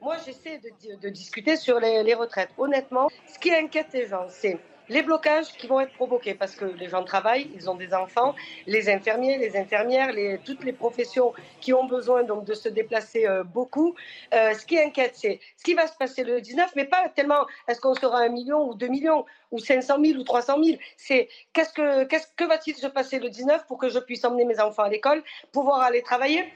[0.00, 0.60] Moi, j'essaie
[1.02, 2.50] de, discuter sur les, les retraites.
[2.58, 4.58] Honnêtement, ce qui inquiète les gens, c'est
[4.88, 8.34] les blocages qui vont être provoqués parce que les gens travaillent, ils ont des enfants,
[8.66, 13.26] les infirmiers, les infirmières, les, toutes les professions qui ont besoin donc de se déplacer
[13.26, 13.94] euh, beaucoup.
[14.34, 17.46] Euh, ce qui inquiète, c'est ce qui va se passer le 19, mais pas tellement
[17.68, 20.78] est-ce qu'on sera un million ou deux millions ou 500 000 ou 300 000.
[20.96, 24.44] C'est qu'est-ce que, qu'est-ce que va-t-il se passer le 19 pour que je puisse emmener
[24.44, 25.22] mes enfants à l'école,
[25.52, 26.52] pouvoir aller travailler?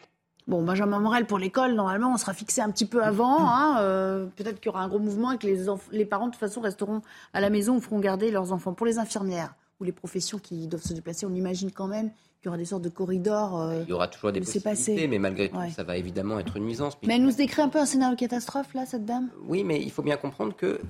[0.47, 3.47] Bon, Benjamin Morel, pour l'école, normalement, on sera fixé un petit peu avant.
[3.47, 6.33] Hein, euh, peut-être qu'il y aura un gros mouvement et que les, les, parents, de
[6.33, 8.73] toute façon, resteront à la maison ou feront garder leurs enfants.
[8.73, 12.11] Pour les infirmières ou les professions qui doivent se déplacer, on imagine quand même
[12.41, 13.61] qu'il y aura des sortes de corridors.
[13.61, 16.65] Euh, Il y aura toujours des possibilités, mais malgré tout, ça va évidemment être une
[16.65, 16.97] nuisance.
[17.03, 19.29] Mais elle nous décrit un peu un scénario catastrophe, là, cette dame?
[19.47, 20.81] Oui, mais il faut bien comprendre que,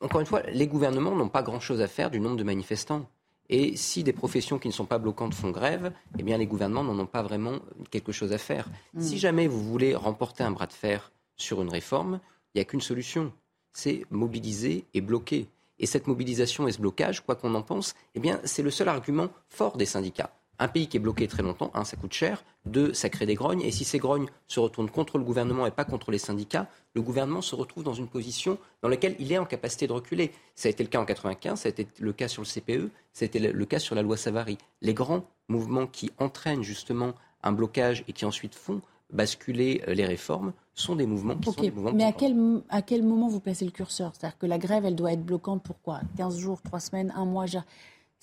[0.00, 3.06] encore une fois, les gouvernements n'ont pas grand-chose à faire du nombre de manifestants.
[3.48, 6.84] Et si des professions qui ne sont pas bloquantes font grève, eh bien les gouvernements
[6.84, 8.68] n'en ont pas vraiment quelque chose à faire.
[8.94, 9.00] Hmm.
[9.00, 12.20] Si jamais vous voulez remporter un bras de fer sur une réforme,
[12.54, 13.32] il n'y a qu'une solution,
[13.72, 15.48] c'est mobiliser et bloquer.
[15.78, 18.88] Et cette mobilisation et ce blocage, quoi qu'on en pense, eh bien c'est le seul
[18.88, 20.30] argument fort des syndicats.
[20.58, 23.34] Un pays qui est bloqué très longtemps, un, ça coûte cher, deux, ça crée des
[23.34, 26.68] grognes, et si ces grognes se retournent contre le gouvernement et pas contre les syndicats,
[26.94, 30.32] le gouvernement se retrouve dans une position dans laquelle il est en capacité de reculer.
[30.54, 32.90] Ça a été le cas en 95, ça a été le cas sur le CPE,
[33.12, 34.58] ça a été le cas sur la loi Savary.
[34.80, 38.80] Les grands mouvements qui entraînent justement un blocage et qui ensuite font
[39.12, 41.92] basculer euh, les réformes sont des mouvements qui sont des mouvements.
[41.92, 42.36] Mais à quel,
[42.68, 44.12] à quel moment vous placez le curseur?
[44.14, 47.46] C'est-à-dire que la grève, elle doit être bloquante pourquoi 15 jours, 3 semaines, 1 mois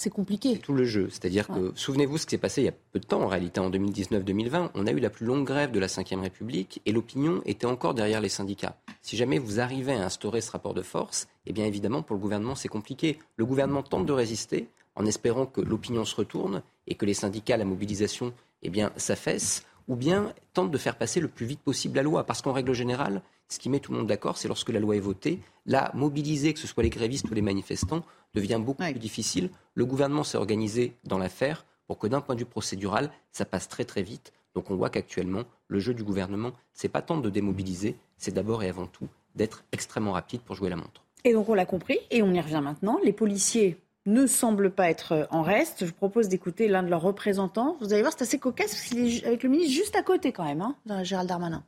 [0.03, 0.53] c'est compliqué.
[0.53, 1.07] C'est tout le jeu.
[1.09, 3.59] C'est-à-dire que, souvenez-vous ce qui s'est passé il y a peu de temps, en réalité,
[3.61, 7.41] en 2019-2020, on a eu la plus longue grève de la Ve République et l'opinion
[7.45, 8.75] était encore derrière les syndicats.
[9.01, 12.21] Si jamais vous arrivez à instaurer ce rapport de force, eh bien évidemment, pour le
[12.21, 13.17] gouvernement, c'est compliqué.
[13.37, 17.57] Le gouvernement tente de résister en espérant que l'opinion se retourne et que les syndicats,
[17.57, 21.95] la mobilisation, eh bien, s'affaissent, ou bien tente de faire passer le plus vite possible
[21.95, 22.25] la loi.
[22.25, 24.95] Parce qu'en règle générale, ce qui met tout le monde d'accord, c'est lorsque la loi
[24.95, 28.93] est votée, la mobiliser, que ce soit les grévistes ou les manifestants, devient beaucoup plus
[28.99, 29.49] difficile.
[29.75, 33.67] Le gouvernement s'est organisé dans l'affaire pour que d'un point de vue procédural, ça passe
[33.67, 34.33] très très vite.
[34.55, 38.63] Donc on voit qu'actuellement, le jeu du gouvernement, c'est pas tant de démobiliser, c'est d'abord
[38.63, 41.03] et avant tout d'être extrêmement rapide pour jouer la montre.
[41.23, 44.89] Et donc on l'a compris, et on y revient maintenant, les policiers ne semble pas
[44.89, 45.81] être en reste.
[45.81, 47.77] Je vous propose d'écouter l'un de leurs représentants.
[47.79, 50.33] Vous allez voir, c'est assez cocasse parce qu'il est avec le ministre juste à côté
[50.33, 51.63] quand même, hein, Gérald Darmanin.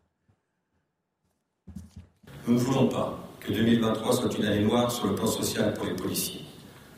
[2.47, 5.85] Nous ne voulons pas que 2023 soit une année noire sur le plan social pour
[5.87, 6.41] les policiers.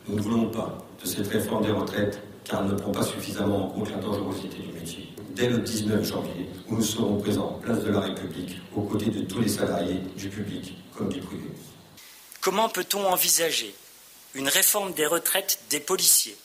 [0.05, 3.67] Nous ne voulons pas de cette réforme des retraites car elle ne prend pas suffisamment
[3.67, 5.07] en compte la dangerosité du métier.
[5.35, 9.21] Dès le 19 janvier, où nous serons présents place de la République aux côtés de
[9.21, 11.47] tous les salariés du public comme du privé.
[12.41, 13.73] Comment peut-on envisager
[14.35, 16.37] une réforme des retraites des policiers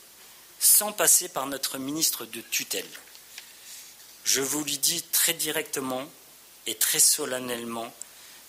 [0.59, 2.85] sans passer par notre ministre de tutelle?
[4.23, 6.03] Je vous le dis très directement
[6.67, 7.91] et très solennellement,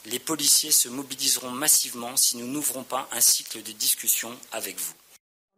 [0.07, 4.92] les policiers se mobiliseront massivement si nous n'ouvrons pas un cycle de discussion avec vous.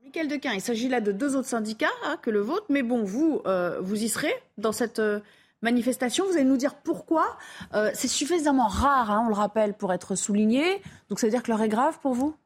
[0.05, 3.03] Michael Dequin, il s'agit là de deux autres syndicats hein, que le vôtre, mais bon,
[3.03, 5.19] vous, euh, vous y serez dans cette euh,
[5.63, 6.25] manifestation.
[6.27, 7.37] Vous allez nous dire pourquoi.
[7.75, 10.81] Euh, c'est suffisamment rare, hein, on le rappelle, pour être souligné.
[11.09, 12.37] Donc ça veut dire que l'heure est grave pour vous?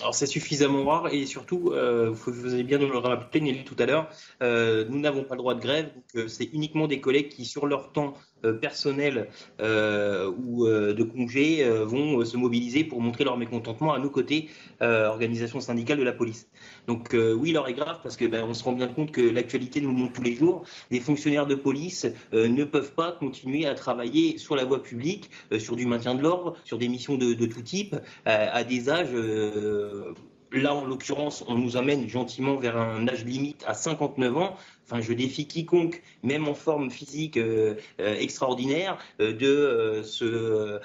[0.00, 4.08] Alors c'est suffisamment rare et surtout, vous avez bien nous le rappeler tout à l'heure,
[4.40, 7.90] nous n'avons pas le droit de grève, donc c'est uniquement des collègues qui sur leur
[7.90, 8.14] temps
[8.60, 9.28] personnels
[9.60, 14.48] euh, ou euh, de congés vont se mobiliser pour montrer leur mécontentement à nos côtés,
[14.80, 16.48] organisation syndicale de la police.
[16.86, 19.80] Donc oui, l'heure est grave parce que ben, on se rend bien compte que l'actualité
[19.80, 20.64] nous montre tous les jours.
[20.90, 25.76] Les fonctionnaires de police ne peuvent pas continuer à travailler sur la voie publique, sur
[25.76, 29.14] du maintien de l'ordre, sur des missions de, de tout type, à des âges
[30.52, 34.56] Là, en l'occurrence, on nous amène gentiment vers un âge limite à 59 ans.
[34.90, 40.80] Enfin, je défie quiconque, même en forme physique euh, euh, extraordinaire, euh, de se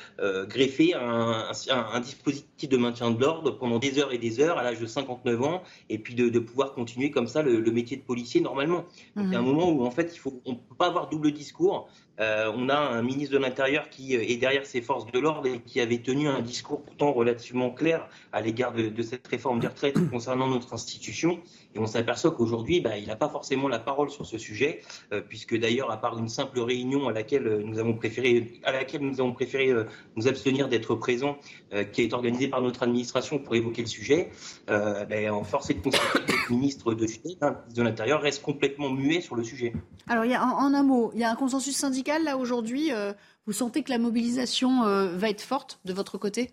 [0.45, 4.64] greffer un, un, dispositif de maintien de l'ordre pendant des heures et des heures à
[4.64, 8.41] l'âge de 59 ans, et puis de, pouvoir continuer comme ça le, métier de policier
[8.41, 8.84] normalement.
[9.16, 9.47] Il y a un mhm.
[9.47, 11.88] moment où en fait, il faut, on peut pas avoir double discours.
[12.20, 15.80] on a un ministre de l'Intérieur qui est derrière ses forces de l'ordre et qui
[15.80, 19.97] avait tenu un discours pourtant relativement clair à l'égard de, de cette réforme des retraites
[20.10, 21.39] concernant notre institution.
[21.76, 25.22] Et on s'aperçoit qu'aujourd'hui, bah, il n'a pas forcément la parole sur ce sujet, euh,
[25.22, 29.02] puisque d'ailleurs, à part une simple réunion à laquelle euh, nous avons préféré, à laquelle
[29.02, 31.38] nous avons préféré euh, nous abstenir d'être présents,
[31.92, 34.30] qui est organisée par notre administration pour évoquer le sujet,
[34.68, 37.08] ben, en force de constater que le ministre de,
[37.42, 39.74] hein, de l'Intérieur reste complètement muet sur le sujet.
[40.08, 42.92] Alors, y a, en, un mot, il y a un consensus syndical là aujourd'hui.
[43.48, 46.52] vous sentez que la mobilisation va être forte de votre côté?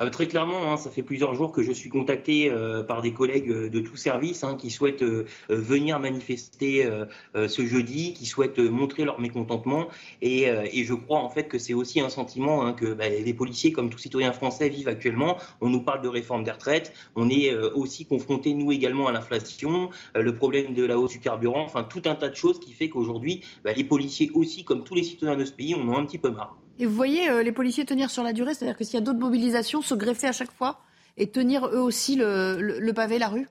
[0.00, 3.12] Euh, très clairement, hein, ça fait plusieurs jours que je suis contacté euh, par des
[3.12, 5.04] collègues euh, de tout service hein, qui souhaitent
[5.48, 6.88] venir manifester
[7.34, 9.88] ce jeudi, qui souhaitent montrer leur mécontentement.
[10.22, 13.34] Et, et je crois en fait que c'est aussi un sentiment hein, que bah, les
[13.34, 15.38] policiers, comme tout citoyen français, vivent actuellement.
[15.60, 16.92] On nous parle de réforme des retraites.
[17.16, 21.64] On est aussi confronté, nous également, à l'inflation, le problème de la hausse du carburant,
[21.64, 24.94] enfin tout un tas de choses qui fait qu'aujourd'hui, bah, les policiers aussi, comme tous
[24.94, 26.56] les citoyens de ce pays, on en a un petit peu marre.
[26.78, 29.00] Et vous voyez euh, les policiers tenir sur la durée, c'est-à-dire que s'il y a
[29.00, 30.80] d'autres mobilisations, se greffer à chaque fois
[31.16, 33.48] et tenir eux aussi le, pavé, la rue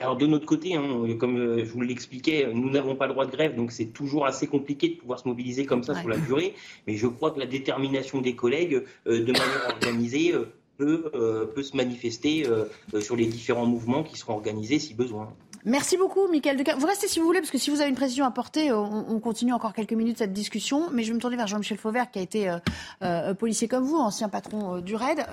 [0.00, 3.26] alors de notre côté, hein, comme euh, je vous l'expliquais, nous n'avons pas le droit
[3.26, 6.18] de grève, donc c'est toujours assez compliqué de pouvoir se mobiliser comme ça sur la
[6.18, 6.54] durée.
[6.88, 10.34] Mais je crois que la détermination des collègues, euh, de manière organisée,
[10.76, 11.12] peut,
[11.54, 12.44] peut, se manifester
[12.98, 15.32] sur les différents mouvements qui seront organisés si besoin.
[15.64, 16.62] Merci beaucoup, Michael.
[16.78, 19.18] Vous restez si vous voulez, parce que si vous avez une précision à porter, on,
[19.18, 20.90] continue encore quelques minutes cette discussion.
[20.90, 22.58] Mais je vais me tourner vers Jean-Michel Fauvert, qui a été euh,
[23.02, 25.24] euh, policier comme vous, ancien patron euh, du RAID.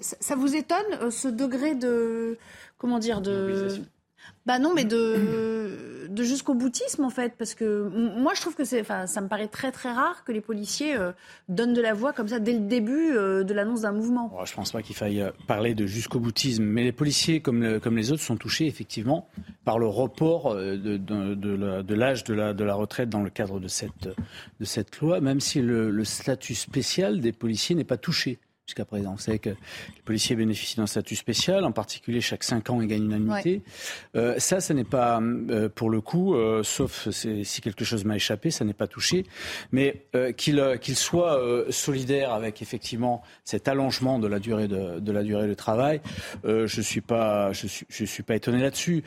[0.00, 2.38] Ça, vous étonne, ce degré de.
[2.78, 3.82] Comment dire de
[4.46, 8.64] bah non, mais de, de jusqu'au boutisme en fait, parce que moi je trouve que
[8.64, 11.12] c'est, enfin, ça me paraît très très rare que les policiers euh,
[11.48, 14.30] donnent de la voix comme ça dès le début euh, de l'annance d'un mouvement.
[14.44, 17.80] Je je pense pas qu'il faille euh, parler de jusqu'au boutisme, mais les policiers comme,
[17.80, 19.28] comme les autres sont touchés effectivement
[19.64, 23.66] par le report de, de, l'âge de la, de la retraite dans le cadre de
[23.66, 24.08] cette,
[24.60, 29.12] de cette loi, même si le statut spécial des policiers n'est pas touché jusqu'à présent.
[29.12, 32.88] Vous savez que les policiers bénéficient d'un statut spécial, en particulier chaque 5 ans, ils
[32.88, 33.62] gagnent une annuité.
[34.16, 38.16] Euh, ça, ce n'est pas, euh, pour le coup, euh, sauf si quelque chose m'a
[38.16, 39.26] échappé, ça n'est pas touché.
[39.72, 40.06] Mais
[40.36, 41.40] qu'il qu'il soit
[41.70, 46.00] solidaire avec effectivement cet allongement de la durée de, de la durée de travail,
[46.44, 49.02] je suis pas, je suis, je suis pas étonné là-dessus.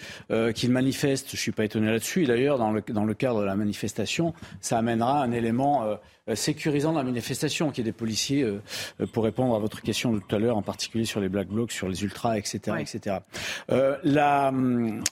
[0.54, 2.24] qu'il manifeste, je suis pas étonné là-dessus.
[2.24, 5.98] Et d'ailleurs, dans le, dans le cadre de la manifestation, ça amènera un élément
[6.30, 8.62] euh, sécurisant la manifestation, qu'il y ait des policiers, euh,
[9.02, 11.48] euh, pour répondre à votre question de tout à l'heure, en particulier sur les black
[11.48, 12.78] blocs, sur les ultras, etc.
[12.80, 13.18] etc.
[13.70, 14.52] la,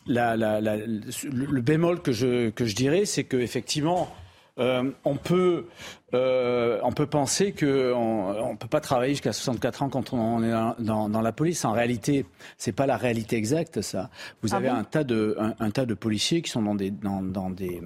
[0.08, 4.10] la, la, le bémol que je, que je dirais, c'est qu'effectivement,
[4.58, 5.66] euh, on, peut,
[6.14, 10.52] euh, on peut penser qu'on ne peut pas travailler jusqu'à 64 ans quand on est
[10.80, 11.66] dans, dans, la police.
[11.66, 12.26] En réalité,
[12.58, 14.10] c'est pas la réalité exacte, ça.
[14.42, 17.22] Vous ah avez un, tas de, un, tas de policiers qui sont dans des, dans,
[17.22, 17.82] dans des,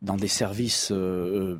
[0.00, 1.58] dans des services euh,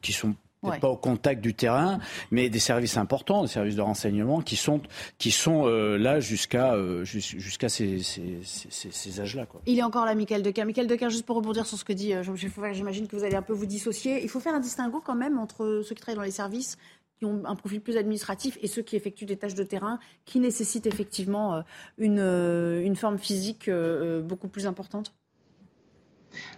[0.00, 1.98] qui sont peut-être pas au contact du terrain,
[2.30, 4.80] mais des services importants, des services de renseignement qui sont,
[5.18, 9.46] qui sont euh, là jusqu'à euh, jusqu'à ces, ces, ces, ces âges-là.
[9.66, 10.64] Il est encore là, Michael Decker.
[10.64, 13.36] Michael Decker, juste pour rebondir sur ce que dit Jean-Michel Fauvel, j'imagine que vous allez
[13.36, 14.22] un peu vous dissocier.
[14.22, 16.76] Il faut faire un distinguo quand même entre ceux qui travaillent dans les services
[17.20, 20.40] qui ont un profil plus administratif et ceux qui effectuent des tâches de terrain qui
[20.40, 21.62] nécessitent effectivement euh,
[21.98, 25.12] une, euh, une forme physique euh, beaucoup plus importante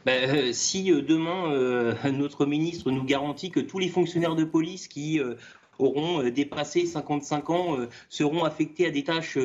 [0.05, 5.21] ben, si demain notre ministre nous garantit que tous les fonctionnaires de police qui
[5.79, 7.77] auront dépassé 55 ans
[8.09, 9.39] seront affectés à des tâches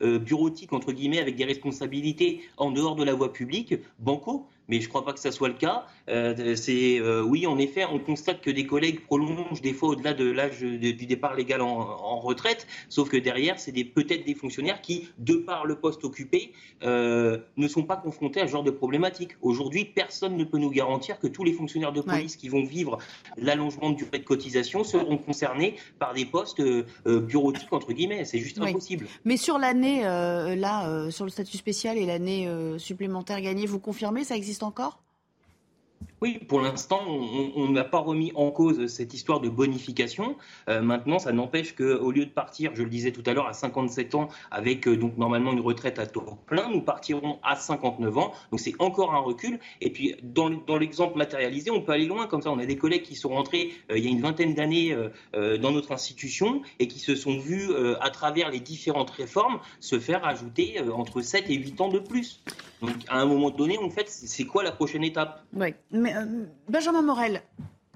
[0.00, 4.86] bureautiques entre guillemets avec des responsabilités en dehors de la voie publique, banco mais je
[4.86, 5.86] ne crois pas que ça soit le cas.
[6.08, 10.14] Euh, c'est euh, oui, en effet, on constate que des collègues prolongent des fois au-delà
[10.14, 15.08] de l'âge du départ légal en, retraite, sauf que derrière, c'est peut-être des fonctionnaires qui,
[15.18, 16.52] de par le poste occupé,
[16.82, 19.32] euh, ne sont pas confrontés à ce genre de problématique.
[19.40, 22.98] Aujourd'hui, personne ne peut nous garantir que tous les fonctionnaires de police qui vont vivre
[23.36, 26.62] l'allongement du durée de cotisation seront concernés par des postes
[27.06, 28.24] bureautiques entre guillemets.
[28.24, 29.06] C'est juste impossible.
[29.24, 32.48] Mais sur l'année là, sur le statut spécial et l'année
[32.78, 35.02] supplémentaire gagnée, vous confirmez ça existe encore?
[36.22, 40.36] Oui, pour l'instant, on n'a pas remis en cause cette histoire de bonification.
[40.68, 43.54] Euh, maintenant, ça n'empêche qu'au lieu de partir, je le disais tout à l'heure, à
[43.54, 48.18] 57 ans, avec euh, donc normalement une retraite à taux plein, nous partirons à 59
[48.18, 48.32] ans.
[48.52, 49.58] Donc c'est encore un recul.
[49.80, 50.48] Et puis dans,
[50.78, 52.28] l'exemple matérialisé, on peut aller loin.
[52.28, 54.54] Comme ça, on a des collègues qui sont rentrés euh, il y a une vingtaine
[54.54, 54.96] d'années
[55.32, 57.70] dans notre institution et qui se sont vus
[58.00, 62.42] à travers les différentes réformes se faire ajouter entre 7 et 8 ans de plus.
[62.82, 65.44] Donc à un moment donné, en fait, c'est quoi la prochaine étape?
[65.54, 67.42] Oui, mais euh, Benjamin Morel,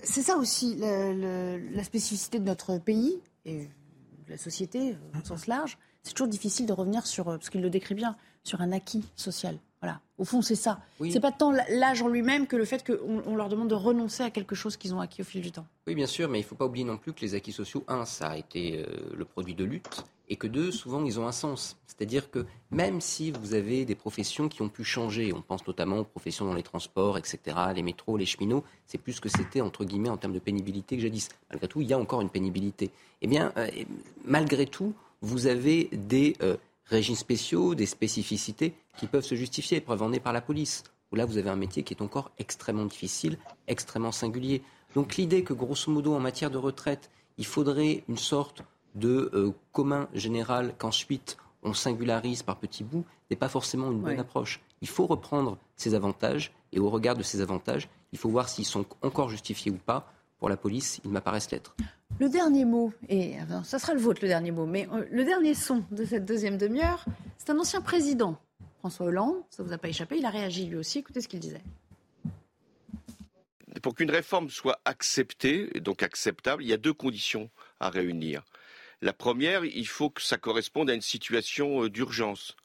[0.03, 5.79] c'est ça aussi la, spécificité de notre pays et de la société au sens large.
[6.03, 9.05] C'est toujours difficile de revenir sur, euh, parce qu'il le décrit bien, sur un acquis
[9.17, 9.59] social.
[9.83, 10.01] Voilà.
[10.19, 10.81] Au fond, c'est ça.
[10.99, 13.75] Ce C'est pas tant l'âge en lui-même que le fait qu'on on leur demande de
[13.75, 15.67] renoncer à quelque chose qu'ils ont acquis au fil du temps.
[15.87, 17.85] Oui, bien sûr, mais il ne faut pas oublier non plus que les acquis sociaux,
[17.87, 21.33] un, ça a été le produit de lutte, et que deux, souvent, ils ont un
[21.33, 21.77] sens.
[21.87, 25.99] C'est-à-dire que même si vous avez des professions qui ont pu changer, on pense notamment
[25.99, 27.39] aux professions dans les transports, etc.,
[27.75, 30.97] les métros, les cheminots, c'est plus ce que c'était, entre guillemets, en termes de pénibilité
[30.97, 31.29] que jadis.
[31.51, 32.91] Malgré tout, il y a encore une pénibilité.
[33.23, 33.69] Eh bien, euh,
[34.25, 36.57] malgré tout, vous avez des euh,
[36.87, 39.81] régimes spéciaux, des spécificités qui peuvent se justifier.
[39.81, 42.31] Preuve en est par la police, où là, vous avez un métier qui est encore
[42.39, 44.63] extrêmement difficile, extrêmement singulier.
[44.95, 48.63] Donc l'idée que, grosso modo, en matière de retraite, il faudrait une sorte
[48.95, 54.21] de euh, commun général qu'ensuite on singularise par petits bouts n'est pas forcément une bonne
[54.21, 54.61] approche.
[54.81, 58.65] Il faut reprendre ces avantages et au regard de ces avantages, il faut voir s'ils
[58.65, 60.13] sont encore justifiés ou pas.
[60.39, 61.75] Pour la police, ils m'apparaissent l'être.
[62.19, 65.53] Le dernier mot, et ça sera le vôtre le dernier mot, mais euh, le dernier
[65.53, 67.05] son de cette deuxième demi-heure,
[67.37, 68.41] c'est un ancien président,
[68.79, 71.29] François Hollande, ça ne vous a pas échappé, il a réagi lui aussi, écoutez ce
[71.29, 71.61] qu'il disait.
[73.83, 77.51] Pour qu'une réforme soit acceptée, et donc acceptable, il y a deux conditions
[77.81, 78.47] à réunir.
[79.03, 82.57] La première, il faut que ça corresponde à une situation euh, d'urgence,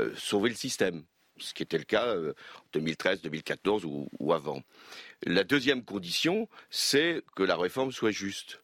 [0.00, 1.04] euh, sauver le système,
[1.38, 2.32] ce qui était le cas en
[2.72, 4.60] 2013, 2014 ou, ou avant.
[5.24, 8.60] La deuxième condition, c'est que la réforme soit juste.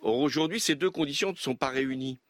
[0.00, 2.20] Or, aujourd'hui, ces deux conditions ne sont pas réunies.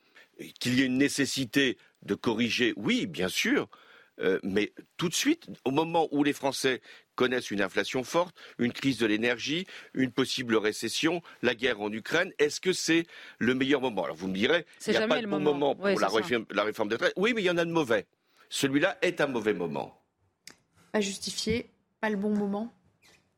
[0.60, 3.68] Qu'il y ait une nécessité de corriger, oui, bien sûr,
[4.20, 6.80] euh, mais tout de suite, au moment où les Français
[7.14, 12.32] connaissent une inflation forte, une crise de l'énergie, une possible récession, la guerre en Ukraine,
[12.38, 13.06] est-ce que c'est
[13.38, 14.04] le meilleur moment?
[14.04, 16.64] Alors vous me direz, il n'y a pas de bon moment, pour la, réforme, la
[16.64, 17.14] réforme des retraites.
[17.16, 18.06] Oui, mais il y en a de mauvais.
[18.48, 20.00] Celui-là est un mauvais moment.
[20.92, 22.72] Pas justifié, pas le bon moment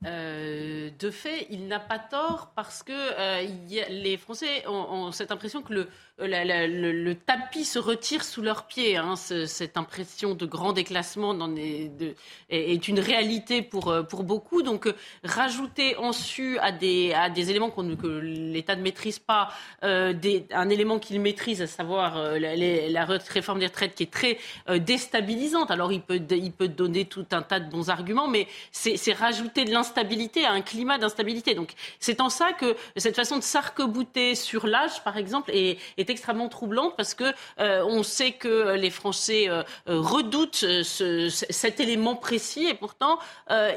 [0.06, 3.46] euh, de fait, il n'a pas tort parce que euh,
[3.90, 5.88] les Français ont, cette impression que le,
[6.26, 8.96] le, tapis se retire sous leurs pieds.
[8.96, 9.14] Hein.
[9.16, 14.62] cette impression de grand déclassement est, une réalité pour, euh, beaucoup.
[14.62, 14.94] Donc, euh,
[15.24, 19.48] rajouter en su à des, éléments que l'État ne maîtrise pas,
[19.82, 20.12] euh,
[20.52, 24.38] un élément qu'il maîtrise, à savoir la, réforme des retraites qui est très
[24.78, 25.70] déstabilisante.
[25.70, 29.64] Alors, il peut, il peut donner tout un tas de bons arguments, mais c'est rajouter
[29.64, 31.54] de l'instabilité à un climat d'instabilité.
[31.54, 36.09] Donc, c'est en ça que cette façon de s'arc-bouter sur l'âge, par exemple, est, est
[36.10, 37.24] extrêmement troublante parce que
[37.58, 43.18] euh, on sait que les Français euh, euh, redoutent cet élément précis et pourtant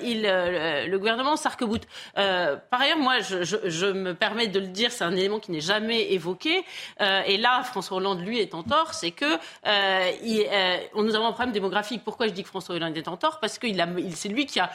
[0.02, 1.84] il, le gouvernement s'arc-boute.
[2.16, 6.14] par ailleurs, moi, je, me permets de le dire, c'est un élément qui n'est jamais
[6.14, 6.64] évoqué.
[7.00, 9.38] et là, François Hollande, lui, est en tort, c'est que
[10.24, 10.48] il,
[10.96, 12.02] nous avons un problème démographique.
[12.04, 13.40] Pourquoi je dis que François Hollande est en tort?
[13.40, 14.72] Parce que il, c'est lui qui a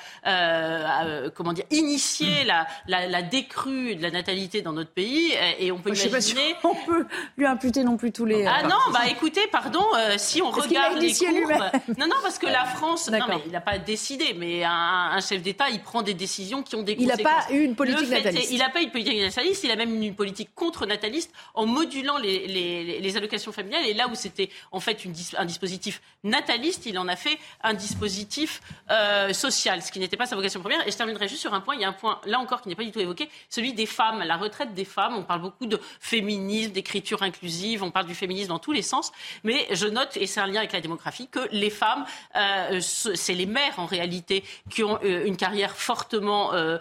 [1.34, 5.32] comment dire, initié la, la, décrue de la natalité dans notre pays.
[5.58, 6.54] Et on peut imaginer.
[6.64, 7.06] on peut
[7.36, 8.46] lui imputer non plus tous les.
[8.46, 9.84] Ah non, bah écoutez, pardon,
[10.16, 11.70] si on regarde les courbes.
[11.98, 13.10] Non, non, parce que la France.
[13.10, 16.76] Non, mais il n'a pas décidé, mais un, chef d'État, il prend des décisions qui
[16.76, 17.18] ont des conséquences.
[17.18, 18.52] Il n'a pas eu une politique nataliste.
[18.52, 21.66] il n'a pas eu une politique nataliste, il a même une politique contre nataliste en
[21.66, 23.86] modulant les, les, les allocations familiales.
[23.86, 27.74] Et là où c'était en fait une, un dispositif nataliste, il en a fait un
[27.74, 30.86] dispositif euh, social, ce qui n'était pas sa vocation première.
[30.86, 31.74] Et je terminerai juste sur un point.
[31.74, 33.86] Il y a un point, là encore, qui n'est pas du tout évoqué, celui des
[33.86, 35.14] femmes, la retraite des femmes.
[35.16, 39.12] On parle beaucoup de féminisme, d'écriture inclusive, on parle du féminisme dans tous les sens.
[39.44, 42.04] Mais je note, et c'est un lien avec la démographie, que les femmes,
[42.36, 46.78] euh, c'est les mères en réalité qui ont euh, une carrière fortement euh,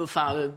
[0.00, 0.50] enfin,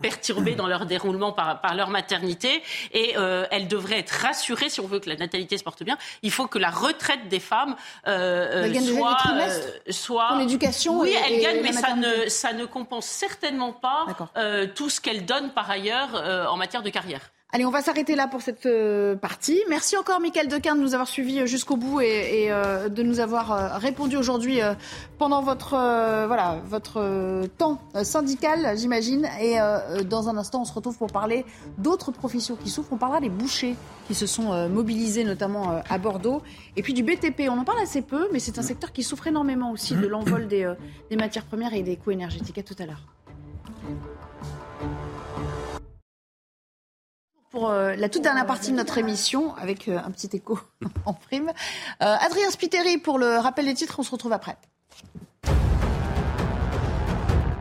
[0.00, 2.62] perturbée dans leur déroulement par, par leur maternité.
[2.92, 3.14] Et
[3.50, 6.46] elles devraient être rassurées, si on veut que la natalité se porte bien, il faut
[6.46, 9.18] que la retraite des femmes soit,
[9.90, 10.38] soit...
[10.38, 11.00] l'éducation.
[11.00, 14.06] Oui, elles gagnent, mais ça ne, ça ne compense certainement pas
[14.74, 16.10] tout ce qu'elles donnent par ailleurs
[16.50, 17.30] en matière de carrière.
[17.54, 19.60] Allez, on va s'arrêter là pour cette euh, partie.
[19.68, 23.20] Merci encore, Michael Dequin, de nous avoir suivis euh, jusqu'au bout et, euh, de nous
[23.20, 24.58] avoir répondu aujourd'hui
[25.18, 25.70] pendant votre,
[26.26, 29.28] voilà, votre temps syndical, j'imagine.
[29.40, 29.58] Et
[30.04, 31.44] dans un instant, on se retrouve pour parler
[31.78, 32.92] d'autres professions qui souffrent.
[32.92, 33.76] On parlera des bouchers
[34.08, 36.42] qui se sont mobilisés, notamment à Bordeaux.
[36.76, 39.28] Et puis du BTP, on en parle assez peu, mais c'est un secteur qui souffre
[39.28, 40.72] énormément aussi de l'envol des,
[41.08, 42.58] des matières premières et des coûts énergétiques.
[42.58, 43.04] À tout à l'heure.
[47.54, 50.58] Pour euh, la toute dernière partie de notre émission, avec euh, un petit écho
[51.06, 51.52] en prime.
[52.02, 54.56] Euh, Adrien Spiteri pour le rappel des titres, on se retrouve après.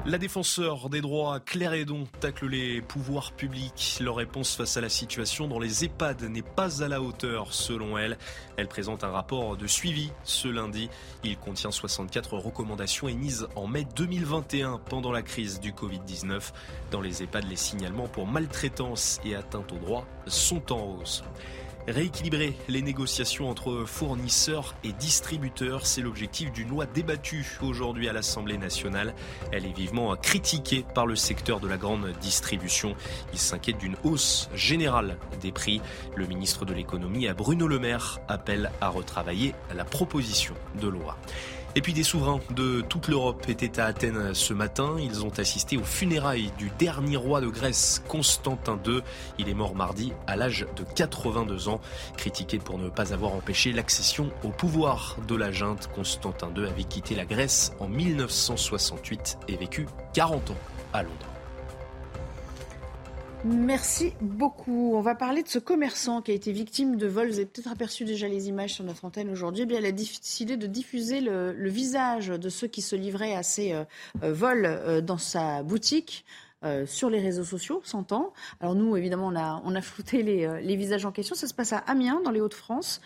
[0.06, 3.99] La défenseur des droits, Claire Hédon, tacle les pouvoirs publics.
[4.01, 7.97] Leur réponse face à la situation dans les EHPAD n'est pas à la hauteur, selon
[7.97, 8.18] elle.
[8.58, 10.89] Elle présente un rapport de suivi ce lundi.
[11.24, 16.51] Il contient 64 recommandations émises en mai 2021 pendant la crise du Covid-19.
[16.91, 21.24] Dans les EHPAD, les signalements pour maltraitance et atteinte aux droits sont en hausse.
[21.88, 28.58] Rééquilibrer les négociations entre fournisseurs et distributeurs, c'est l'objectif d'une loi débattue aujourd'hui à l'Assemblée
[28.58, 29.14] nationale.
[29.52, 32.96] Elle est vivement critiquée par le secteur de la grande distribution.
[33.34, 35.82] Il s'inquiète d'une hausse générale des prix.
[36.16, 41.18] Le ministre de l'économie, Bruno Le Maire, appelle à retravailler la proposition de loi.
[41.76, 44.95] Et puis des souverains de toute l'Europe étaient à Athènes ce matin.
[44.99, 49.01] Ils ont assisté aux funérailles du dernier roi de Grèce, Constantin II.
[49.39, 51.82] Il est mort mardi à l'âge de 82 ans.
[52.15, 56.84] Critiqué pour ne pas avoir empêché l'accession au pouvoir de la junte, Constantin II avait
[56.84, 60.57] quitté la Grèce en 1968 et vécu 40 ans
[60.93, 61.33] à Londres.
[63.46, 64.94] Merci beaucoup.
[64.96, 67.28] On va parler de ce commerçant qui a été victime de vols.
[67.28, 69.64] Vous avez peut-être aperçu déjà les images sur notre antenne aujourd'hui.
[69.64, 73.44] Eh bien, elle a décidé de diffuser le, visage de ceux qui se livraient à
[73.44, 73.84] ces euh,
[74.24, 76.24] euh, vols euh, dans sa boutique.
[76.86, 78.32] sur les réseaux sociaux, s'entend.
[78.62, 79.34] Alors nous, évidemment,
[79.66, 81.36] on a, flouté les, les, visages en question.
[81.36, 83.02] Ça se passe à Amiens, dans les Hauts-de-France.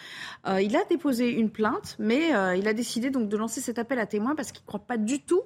[0.45, 4.05] il a déposé une plainte, mais il a décidé donc de lancer cet appel à
[4.05, 5.41] témoins parce qu'il ne croit pas du tout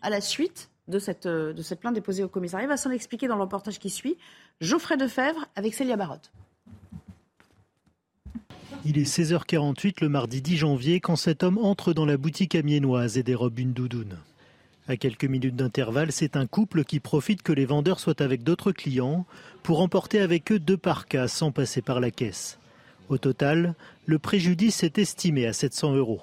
[0.00, 2.66] à la suite de cette, euh, de cette plainte déposée au commissariat.
[2.66, 4.16] Il va s'en expliquer dans le qui suit.
[4.60, 6.30] Geoffrey Defebvre avec Célia Barotte.
[8.84, 13.18] Il est 16h48 le mardi 10 janvier quand cet homme entre dans la boutique amiénoise
[13.18, 14.16] et dérobe une doudoune.
[14.88, 18.72] À quelques minutes d'intervalle, c'est un couple qui profite que les vendeurs soient avec d'autres
[18.72, 19.26] clients
[19.62, 22.58] pour emporter avec eux deux parkas sans passer par la caisse.
[23.08, 23.74] Au total,
[24.06, 26.22] le préjudice est estimé à 700 euros.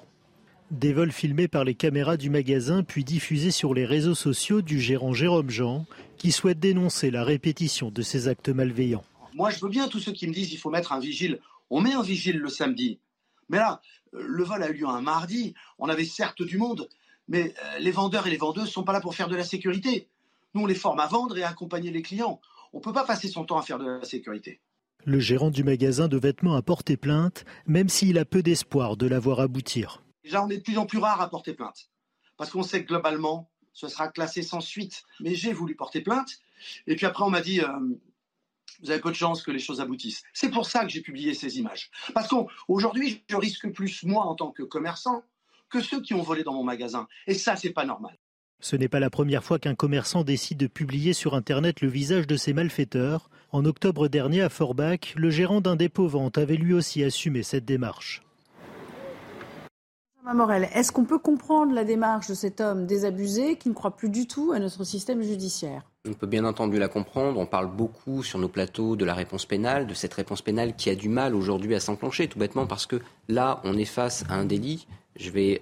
[0.72, 4.82] Des vols filmés par les caméras du magasin puis diffusés sur les réseaux sociaux du
[4.82, 5.86] gérant Jérôme Jean,
[6.18, 9.06] qui souhaite dénoncer la répétition de ces actes malveillants.
[9.34, 11.40] Moi, je veux bien tous ceux qui me disent qu'il faut mettre un vigile.
[11.70, 13.00] On met un vigile le samedi.
[13.48, 15.54] Mais là, le vol a eu lieu un mardi.
[15.80, 16.90] On avait certes du monde,
[17.30, 19.46] mais euh, les vendeurs et les vendeuses ne sont pas là pour faire de la
[19.46, 20.10] sécurité.
[20.54, 22.42] Nous, on les forme à vendre et à accompagner les clients.
[22.74, 24.60] On ne peut pas passer son temps à faire de la sécurité.
[25.06, 29.08] Le gérant du magasin de vêtements a porté plainte, même s'il a peu d'espoir de
[29.08, 30.02] la voir aboutir.
[30.28, 31.90] Déjà, on est de plus en plus rare à porter plainte.
[32.36, 35.04] Parce qu'on sait que globalement, ce sera classé sans suite.
[35.22, 36.40] Mais j'ai voulu porter plainte.
[36.86, 37.68] Et puis après, on m'a dit, euh,
[38.82, 40.24] vous avez peu de chance que les choses aboutissent.
[40.34, 41.90] C'est pour ça que j'ai publié ces images.
[42.14, 45.24] Parce qu'aujourd'hui, je risque plus, moi, en tant que commerçant,
[45.70, 47.08] que ceux qui ont volé dans mon magasin.
[47.26, 48.18] Et ça, c'est pas normal.
[48.60, 52.28] Ce n'est pas la première fois qu'un commerçant décide de publier sur Internet le visage
[52.28, 53.30] de ses malfaiteurs.
[53.52, 58.24] En octobre dernier, à Forbach, le gérant d'un dépôt-vente avait lui aussi assumé cette démarche.
[60.34, 64.10] Morel, est-ce qu'on peut comprendre la démarche de cet homme désabusé qui ne croit plus
[64.10, 65.84] du tout à notre système judiciaire?
[66.08, 67.40] On peut bien entendu la comprendre.
[67.40, 70.90] On parle beaucoup sur nos plateaux de la réponse pénale, de cette réponse pénale qui
[70.90, 74.36] a du mal aujourd'hui à s'enclencher, tout bêtement parce que là, on est face à
[74.36, 75.62] un délit je vais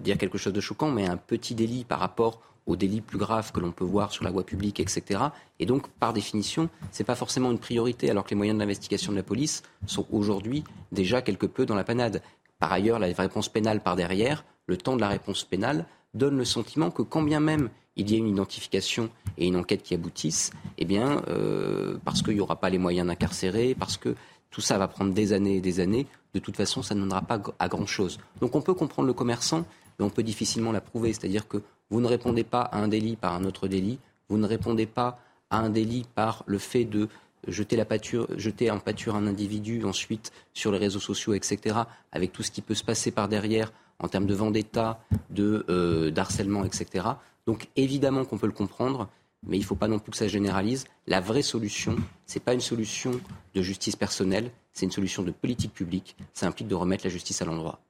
[0.00, 3.50] dire quelque chose de choquant, mais un petit délit par rapport aux délits plus graves
[3.50, 5.20] que l'on peut voir sur la voie publique, etc.
[5.58, 9.10] Et donc, par définition, ce n'est pas forcément une priorité, alors que les moyens d'investigation
[9.10, 12.20] de la police sont aujourd'hui déjà quelque peu dans la panade.
[12.58, 16.44] Par ailleurs, la réponse pénale par derrière, le temps de la réponse pénale, donne le
[16.44, 20.52] sentiment que quand bien même il y a une identification et une enquête qui aboutissent,
[20.78, 24.14] eh bien, euh, parce qu'il n'y aura pas les moyens d'incarcérer, parce que
[24.50, 27.22] tout ça va prendre des années et des années, de toute façon, ça ne mènera
[27.22, 28.18] pas à grand-chose.
[28.40, 29.64] Donc on peut comprendre le commerçant,
[29.98, 31.12] mais on peut difficilement l'approuver.
[31.12, 33.98] C'est-à-dire que vous ne répondez pas à un délit par un autre délit,
[34.28, 35.18] vous ne répondez pas
[35.50, 37.08] à un délit par le fait de
[37.46, 41.76] jeter, la pâture, jeter en pâture un individu ensuite sur les réseaux sociaux, etc.,
[42.12, 46.10] avec tout ce qui peut se passer par derrière en termes de vendetta, de euh,
[46.10, 47.06] d'harcèlement, etc.
[47.46, 49.08] Donc évidemment qu'on peut le comprendre,
[49.46, 50.84] mais il ne faut pas non plus que ça généralise.
[51.06, 53.12] La vraie solution, ce n'est pas une solution
[53.54, 56.16] de justice personnelle, c'est une solution de politique publique.
[56.34, 57.80] Ça implique de remettre la justice à l'endroit.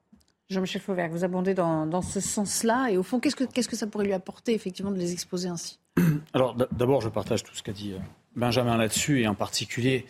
[0.51, 2.91] Jean-Michel Fauvert, vous abondez dans, ce sens-là.
[2.91, 5.49] Et au fond, qu'est-ce que, qu'est-ce que ça pourrait lui apporter, effectivement, de les exposer
[5.49, 5.79] ainsi?
[6.33, 7.99] Alors, d'abord, je partage tout ce qu'a dit euh,
[8.37, 10.07] Benjamin là-dessus, et en particulier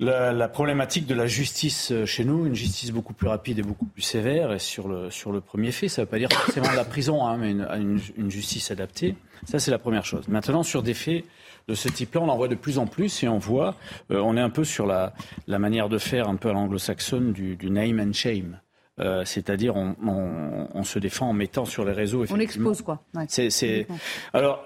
[0.00, 3.84] la, problématique de la justice euh, chez nous, une justice beaucoup plus rapide et beaucoup
[3.84, 4.52] plus sévère.
[4.52, 6.84] Et sur le, sur le premier fait, ça ne veut pas dire forcément de la
[6.84, 9.14] prison, hein, mais une, une, justice adaptée.
[9.44, 10.26] Ça, c'est la première chose.
[10.28, 11.24] Maintenant, sur des faits
[11.68, 13.76] de ce type-là, on en voit de plus en plus et on voit,
[14.10, 15.12] euh, on est un peu sur la,
[15.46, 18.58] la manière de faire un peu à l'anglo-saxonne du, du name and shame.
[19.00, 19.96] Euh, c'est-à-dire on,
[20.74, 22.24] on, se défend en mettant sur les réseaux.
[22.28, 23.02] On expose quoi.
[23.28, 23.86] C'est,
[24.34, 24.62] Alors,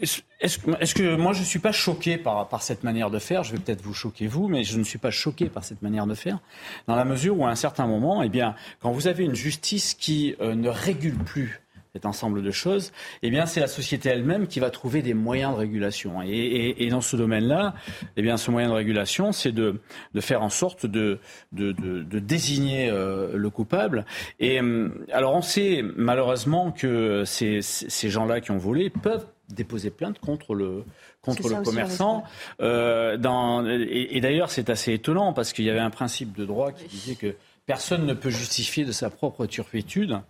[0.00, 3.44] est-ce, que moi je ne suis pas choqué par, par cette manière de faire?
[3.44, 6.06] Je vais peut-être vous choquer vous, mais je ne suis pas choqué par cette manière
[6.06, 6.38] de faire,
[6.86, 9.94] dans la mesure où à un certain moment, eh bien, quand vous avez une justice
[9.94, 11.62] qui euh, ne régule plus
[11.94, 12.92] cet ensemble de choses,
[13.22, 16.20] eh bien, c'est la société elle-même qui va trouver des moyens de régulation.
[16.22, 17.74] Et, dans ce domaine-là,
[18.18, 19.80] eh bien, ce moyen de régulation, c'est de,
[20.20, 21.18] faire en sorte de,
[21.52, 24.04] de, désigner euh, le coupable.
[24.40, 29.90] Et euh, alors, on sait malheureusement que ces, ces gens-là qui ont volé peuvent déposer
[29.90, 30.84] plainte contre le
[31.22, 32.24] contre le commerçant.
[32.60, 36.44] Euh, dans, et, et d'ailleurs, c'est assez étonnant parce qu'il y avait un principe de
[36.44, 37.34] droit qui disait que
[37.66, 40.20] personne ne peut justifier de sa propre turpitude.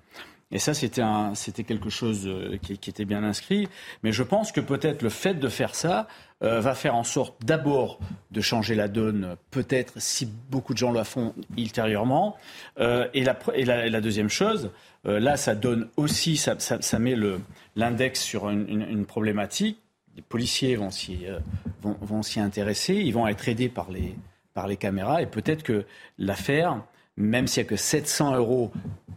[0.53, 1.03] Et ça, c'était,
[1.35, 3.69] c'était quelque chose euh, qui, qui, était bien inscrit.
[4.05, 6.07] Mais je pense que peut-être le fait de faire ça
[6.43, 7.99] euh, va faire en sorte d'abord
[8.31, 12.37] de changer la donne, peut-être si beaucoup de gens la font ultérieurement.
[12.79, 14.71] Euh, et, la, et, la, la, deuxième chose,
[15.07, 17.15] euh, là, ça donne aussi, ça, ça, ça met
[17.77, 19.79] l'index sur une, une, une, problématique.
[20.17, 21.39] Les policiers vont s'y, euh,
[21.83, 24.15] vont, vont s'y intéresser, ils vont être aidés par les,
[24.55, 25.23] par les caméras.
[25.23, 25.85] Et peut-être que
[26.19, 26.83] l'affaire
[27.17, 28.71] même s'il n'y a que 700 euros,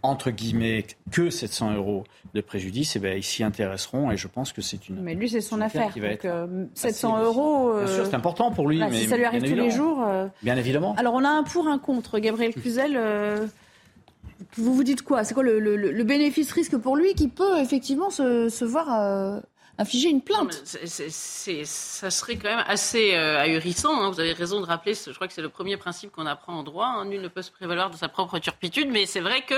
[0.04, 4.54] entre guillemets, que 700 euros de préjudice, eh bien, ils s'y intéresseront et je pense
[4.54, 5.02] que c'est une.
[5.02, 5.92] Mais lui, c'est son affaire.
[5.92, 7.74] Qui va être 700 euh, euros.
[7.78, 8.80] Bien sûr, c'est important pour lui.
[8.80, 10.04] Mais si ça lui arrive tous les jours.
[10.08, 10.96] Euh, bien évidemment.
[10.98, 12.20] Alors, on a un pour, un contre.
[12.20, 12.96] Gabriel Cluzel.
[12.96, 13.48] Euh,
[14.58, 15.24] vous vous dites quoi?
[15.24, 19.42] C'est quoi le, bénéfice-risque pour lui qui peut effectivement se, se voir
[19.80, 20.62] infliger une plainte.
[20.84, 24.02] ça serait quand même assez euh, ahurissant.
[24.02, 24.12] Hein.
[24.12, 26.64] Vous avez raison de rappeler, je crois que c'est le premier principe qu'on apprend en
[26.64, 26.88] droit.
[26.88, 27.06] Hein.
[27.06, 29.56] Nul ne peut se prévaloir de sa propre turpitude, mais c'est vrai que,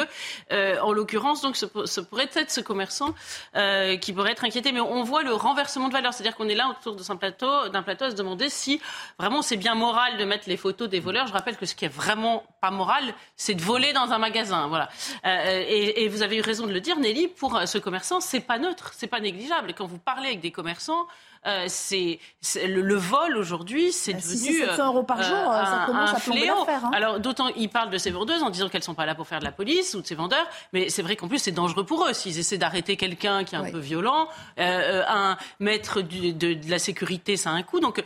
[0.51, 3.15] euh, en l'occurrence, donc, ce, pourrait être ce commerçant
[3.55, 4.71] euh, qui pourrait être inquiété.
[4.71, 8.11] Mais on voit le renversement de valeur, c'est-à-dire qu'on est là autour d'un plateau à
[8.11, 8.79] se demander si
[9.17, 11.25] vraiment c'est bien moral de mettre les photos des voleurs.
[11.25, 14.67] Je rappelle que ce qui est vraiment pas moral, c'est de voler dans un magasin.
[14.67, 14.89] Voilà.
[15.25, 17.27] Et, et, vous avez eu raison de le dire, Nelly.
[17.27, 19.73] Pour ce commerçant, c'est pas neutre, c'est pas négligeable.
[19.75, 21.07] Quand vous parler avec des commerçants,
[21.47, 22.19] euh, c'est
[22.67, 26.53] le, vol aujourd'hui, c'est bah, devenu 700 euros par jour, euh, ça commence à fléau.
[26.67, 26.91] Hein.
[26.93, 29.39] Alors d'autant ils parlent de ces vendeuses en disant qu'elles sont pas là pour faire
[29.39, 32.05] de la police ou de ces vendeurs, mais c'est vrai qu'en plus c'est dangereux pour
[32.05, 34.27] eux s'ils essaient d'arrêter quelqu'un qui est un peu violent,
[34.59, 37.79] euh, un maître de, la sécurité, ça a un coût.
[37.79, 38.03] Donc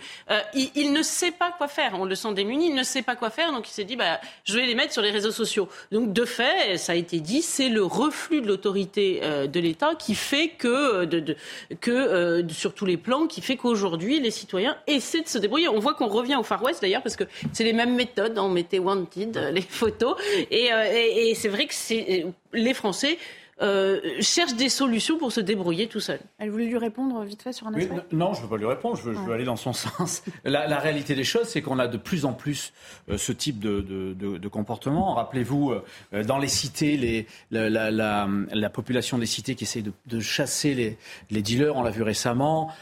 [0.53, 1.91] il, ne sait pas quoi faire.
[1.95, 4.21] On le sent démuni, il ne sait pas quoi faire, donc il s'est dit bah
[4.45, 5.67] je vais les mettre sur les réseaux sociaux.
[5.91, 10.15] Donc de fait, ça a été dit, c'est le reflux de l'autorité de l'État qui
[10.15, 11.35] fait que de,
[11.81, 15.69] que sur tous les plans qui fait qu'aujourd'hui, les citoyens essaient de se débrouiller.
[15.69, 18.37] On voit qu'on revient au Far West d'ailleurs, parce que c'est les mêmes méthodes.
[18.37, 20.15] On mettait wanted, les photos.
[20.51, 23.17] Et, euh, et, et c'est vrai que c'est les Français
[23.61, 26.19] euh, cherche des solutions pour se débrouiller tout seul.
[26.39, 28.65] Elle voulait lui répondre vite fait sur un aspect Non, je ne veux pas lui
[28.65, 30.23] répondre, je veux, aller dans son sens.
[30.43, 32.73] La, réalité des choses, c'est qu'on a de plus en plus
[33.09, 35.13] euh, ce type de, de, comportement.
[35.13, 40.73] Rappelez-vous, euh, dans les cités, les, la, la, population des cités qui essaie de, chasser
[40.73, 40.97] les,
[41.31, 42.73] les, dealers, on l'a vu récemment.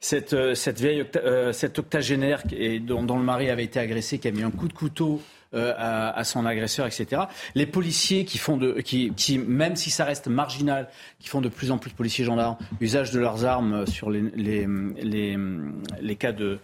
[0.00, 1.04] cette, cette vieille
[1.52, 2.42] cette octogénaire
[2.80, 5.20] dont, dont, le mari avait été agressé, qui a mis un coup de couteau
[5.52, 7.22] euh, à, son agresseur, etc.
[7.56, 10.88] Les policiers qui font de, qui, même si ça reste marginal,
[11.18, 14.22] qui font de plus en plus de policiers gendarmes usage de leurs armes sur les,
[14.36, 14.66] les,
[16.00, 16.60] les, cas de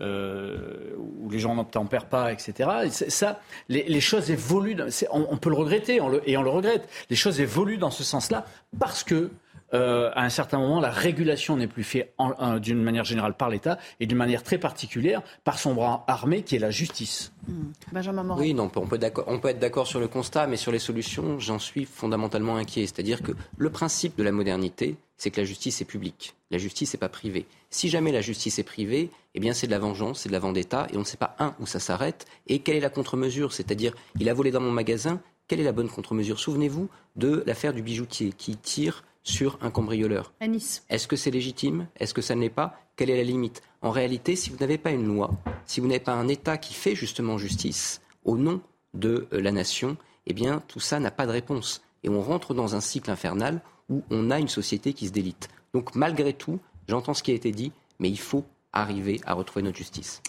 [0.00, 2.70] euh, où les gens n'obtempèrent pas, etc.
[3.08, 4.76] Ça, les, choses évoluent.
[5.10, 6.88] On, peut le regretter, et on le regrette.
[7.10, 8.46] Les choses évoluent dans ce sens-là
[8.78, 9.30] parce que
[9.74, 12.14] euh, à un certain moment, la régulation n'est plus faite
[12.60, 16.56] d'une manière générale par l'État et d'une manière très particulière par son bras armé qui
[16.56, 17.32] est la justice.
[17.48, 17.54] Mmh.
[17.92, 18.40] Benjamin Morin.
[18.40, 21.38] Oui, non, on peut, on peut être d'accord sur le constat, mais sur les solutions,
[21.38, 22.86] j'en suis fondamentalement inquiet.
[22.86, 26.34] C'est-à-dire que le principe de la modernité, c'est que la justice est publique.
[26.50, 27.46] La justice n'est pas privée.
[27.68, 30.40] Si jamais la justice est privée, eh bien c'est de la vengeance, c'est de la
[30.40, 33.52] vendetta, et on ne sait pas, un, où ça s'arrête, et quelle est la contre-mesure?
[33.52, 36.40] C'est-à-dire, il a volé dans mon magasin, quelle est la bonne contre-mesure?
[36.40, 40.32] Souvenez-vous de l'affaire du bijoutier qui tire sur un cambrioleur.
[40.40, 41.88] Est-ce que c'est légitime?
[41.96, 42.80] Est-ce que ça ne l'est pas?
[42.96, 43.62] Quelle est la limite?
[43.82, 45.30] En réalité, si vous n'avez pas une loi,
[45.64, 48.60] si vous n'avez pas un État qui fait justement justice au nom
[48.94, 49.96] de euh, la nation,
[50.26, 51.82] eh bien tout ça n'a pas de réponse.
[52.02, 55.48] Et on rentre dans un cycle infernal où on a une société qui se délite.
[55.74, 56.58] Donc malgré tout,
[56.88, 60.22] j'entends ce qui a été dit, mais il faut arriver à retrouver notre justice.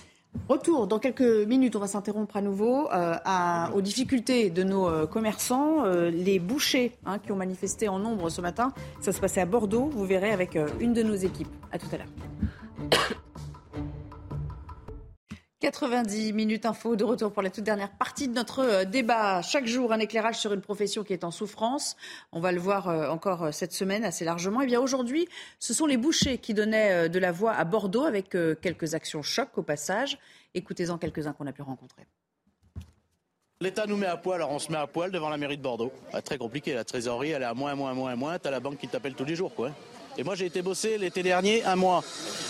[0.47, 3.15] Retour dans quelques minutes, on va s'interrompre à nouveau euh,
[3.73, 8.29] aux difficultés de nos euh, commerçants, euh, les bouchers hein, qui ont manifesté en nombre
[8.29, 8.73] ce matin.
[9.01, 11.49] Ça se passait à Bordeaux, vous verrez avec une de nos équipes.
[11.71, 13.11] À tout à l'heure.
[15.61, 19.43] 90 minutes info de retour pour la toute dernière partie de notre euh, débat.
[19.43, 21.95] Chaque jour, un éclairage sur une profession qui est en souffrance.
[22.31, 24.61] On va le voir euh, encore euh, cette semaine assez largement.
[24.61, 25.27] Et eh bien aujourd'hui,
[25.59, 29.49] ce sont les bouchers qui donnaient de la voix à Bordeaux avec quelques actions choc
[29.55, 30.17] au passage.
[30.55, 32.07] Écoutez-en quelques-uns qu'on a pu rencontrer.
[33.59, 35.61] L'État nous met à poil, alors on se met à poil devant la mairie de
[35.61, 35.91] Bordeaux.
[36.25, 38.39] Très compliqué, la trésorerie elle est à moins, moins, moins, moins.
[38.39, 39.71] T'as la banque qui t'appelle tous les jours, quoi.
[40.23, 42.03] Moi, j'ai été bosser l'été dernier un mois.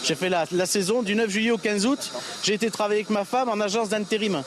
[0.03, 2.11] J'ai fait la, saison du 9 juillet au 15 août.
[2.43, 4.43] J'ai été travailler avec ma femme en agence d'intérim.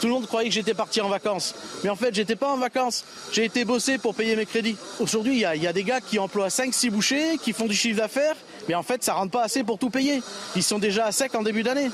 [0.00, 1.54] Tout le monde croyait que j'étais parti en vacances.
[1.82, 3.04] Mais en fait, j'étais pas en vacances.
[3.32, 4.76] J'ai été bosser pour payer mes crédits.
[5.00, 7.98] Aujourd'hui, il y, y a, des gars qui emploient 5-6 bouchers, qui font du chiffre
[7.98, 8.36] d'affaires
[8.68, 10.22] mais en fait, ça rentre pas assez pour tout payer.
[10.54, 11.90] Ils sont déjà à sec en début d'année.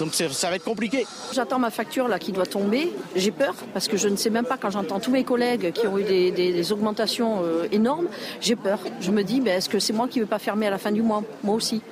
[0.00, 1.06] Donc ça va être compliqué.
[1.32, 2.92] J'attends ma facture là qui doit tomber.
[3.14, 5.86] J'ai peur parce que je ne sais même pas quand j'entends tous mes collègues qui
[5.86, 8.08] ont eu des, augmentations euh, énormes.
[8.40, 8.80] J'ai peur.
[9.00, 10.78] Je me dis, ben, est-ce que c'est moi qui ne veux pas fermer à la
[10.78, 11.22] fin du mois?
[11.44, 11.82] Moi aussi.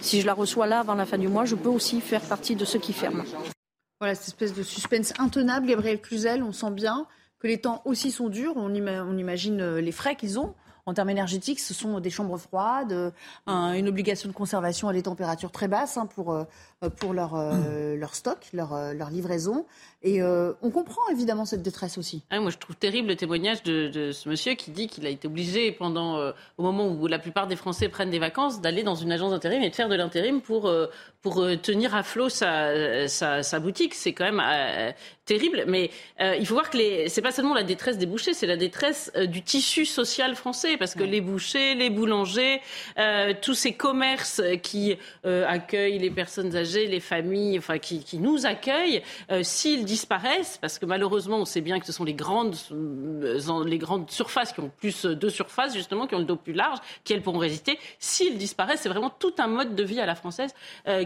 [0.00, 2.56] Si je la reçois là avant la fin du mois, je peux aussi faire partie
[2.56, 3.24] de ceux qui ferment.
[4.00, 5.66] Voilà, cette espèce de suspense intenable.
[5.66, 7.06] Gabriel Cluzel, on sent bien
[7.38, 8.54] que les temps aussi sont durs.
[8.56, 10.54] On, imagine euh, les frais qu'ils ont
[10.90, 13.12] en termes énergétiques, ce sont des chambres froides,
[13.46, 16.44] une obligation de conservation à des températures très basses hein, pour, euh,
[16.98, 19.66] pour leur, euh, leur stock, leur, euh, leur livraison.
[20.02, 22.22] Et on comprend évidemment cette détresse aussi.
[22.30, 25.28] Ah, moi, je trouve terrible le témoignage de, ce monsieur qui dit qu'il a été
[25.28, 29.12] obligé, pendant, au moment où la plupart des Français prennent des vacances, d'aller dans une
[29.12, 30.72] agence d'intérim et de faire de l'intérim pour,
[31.20, 33.94] pour tenir à flot sa, sa, boutique.
[33.94, 34.94] C'est quand même
[35.26, 35.64] terrible.
[35.66, 38.56] Mais il faut voir que ce n'est pas seulement la détresse des bouchers, c'est la
[38.56, 42.60] détresse du tissu social français parce que les bouchers, les boulangers,
[42.98, 48.46] euh, tous ces commerces qui euh, accueillent les personnes âgées, les familles, enfin qui, nous
[48.46, 52.56] accueillent, euh, s'ils disparaissent, parce que malheureusement on sait bien que ce sont les grandes,
[53.66, 56.78] les grandes surfaces qui ont plus de surface justement, qui ont le dos plus large,
[57.04, 57.78] qui elles pourront résister.
[57.98, 60.54] S'ils disparaissent, c'est vraiment tout un mode de vie à la française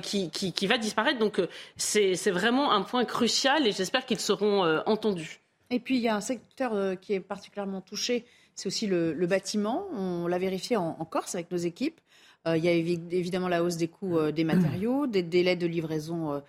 [0.03, 1.18] qui, qui, va disparaître.
[1.18, 1.41] Donc
[1.76, 5.41] c'est vraiment un point crucial et j'espère qu'ils seront entendus.
[5.70, 8.24] Et puis il y a un secteur qui est particulièrement touché
[8.55, 9.87] c'est aussi le, bâtiment.
[9.93, 12.01] On l'a vérifié en, Corse avec nos équipes.
[12.47, 15.66] Euh, il y a évidemment la hausse des coûts euh, des matériaux, des délais de
[15.66, 16.41] livraison euh,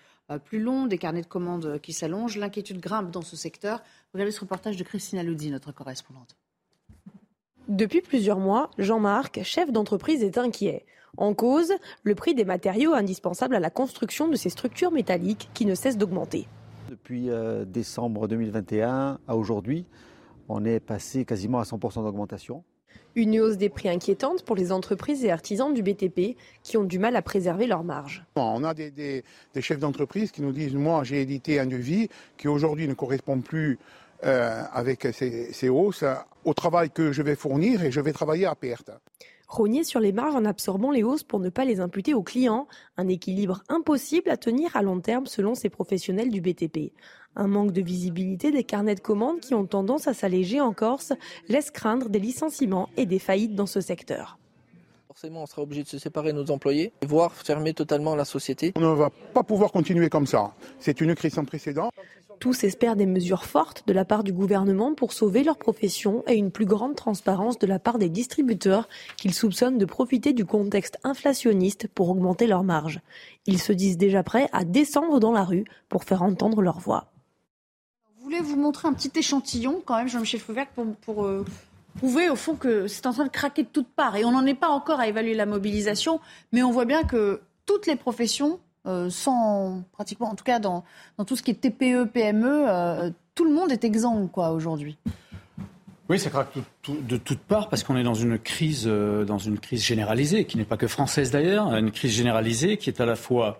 [0.45, 2.37] plus longs, des carnets de commandes qui s'allongent.
[2.37, 3.81] L'inquiétude grimpe dans ce secteur.
[4.13, 6.35] Regardez ce reportage de Christina Luzzi, notre correspondante.
[7.67, 10.85] Depuis plusieurs mois, Jean-Marc, chef d'entreprise, est inquiet.
[11.17, 11.73] En cause,
[12.03, 15.97] le prix des matériaux indispensables à la construction de ces structures métalliques qui ne cessent
[15.97, 16.47] d'augmenter.
[16.89, 17.29] Depuis
[17.67, 19.85] décembre 2021 à aujourd'hui,
[20.49, 22.63] on est passé quasiment à 100% d'augmentation.
[23.15, 26.99] Une hausse des prix inquiétante pour les entreprises et artisans du BTP qui ont du
[26.99, 28.25] mal à préserver leurs marges.
[28.35, 29.23] On a des,
[29.61, 33.79] chefs d'entreprise qui nous disent, moi j'ai édité un devis qui aujourd'hui ne correspond plus
[34.25, 36.03] euh, avec ces, ces hausses
[36.43, 38.91] au travail que je vais fournir et je vais travailler à perte.
[39.47, 42.67] Rogner sur les marges en absorbant les hausses pour ne pas les imputer aux clients,
[42.97, 46.91] un équilibre impossible à tenir à long terme selon ces professionnels du BTP.
[47.35, 51.13] Un manque de visibilité des carnets de commandes qui ont tendance à s'alléger en Corse
[51.47, 54.39] laisse craindre des licenciements et des faillites dans ce secteur.
[55.15, 58.73] Forcément, on sera obligé de se séparer de nos employés, voire fermer totalement la société.
[58.75, 60.53] On ne va pas pouvoir continuer comme ça.
[60.77, 61.89] C'est une crise sans précédent.
[62.41, 66.33] Tous espèrent des mesures fortes de la part du gouvernement pour sauver leur profession et
[66.33, 70.99] une plus grande transparence de la part des distributeurs qu'ils soupçonnent de profiter du contexte
[71.05, 72.99] inflationniste pour augmenter leurs marges.
[73.45, 77.13] Ils se disent déjà prêts à descendre dans la rue pour faire entendre leur voix.
[78.19, 80.41] voulais vous montrer un petit échantillon quand même, Jean-Michel
[81.05, 81.45] pour euh,
[81.95, 84.15] prouver au fond que c'est en train de craquer de toutes parts.
[84.15, 86.19] Et on n'en est pas encore à évaluer la mobilisation,
[86.51, 89.09] mais on voit bien que toutes les professions, euh,
[89.93, 90.83] pratiquement, en tout cas dans,
[91.17, 94.97] dans tout ce qui est TPE, PME, euh, tout le monde est exempt quoi aujourd'hui.
[96.07, 96.53] Oui, ça craque
[96.87, 100.63] de toutes parts parce qu'on est dans une crise, dans une crise généralisée, qui n'est
[100.63, 103.59] pas que française d'ailleurs, une crise généralisée qui est à la fois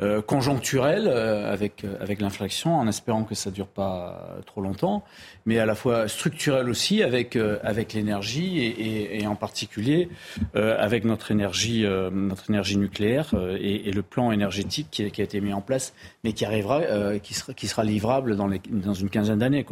[0.00, 4.60] euh, conjoncturelle euh, avec, euh, avec l'inflation, en espérant que ça ne dure pas trop
[4.60, 5.02] longtemps,
[5.44, 10.08] mais à la fois structurelle aussi avec, avec l'énergie et, et, en particulier
[10.54, 15.40] avec notre énergie, notre énergie nucléaire et, et, le plan énergétique qui, qui, a été
[15.40, 19.10] mis en place, mais qui arrivera, qui, sera, qui sera livrable dans, les, dans une
[19.10, 19.66] quinzaine d'années.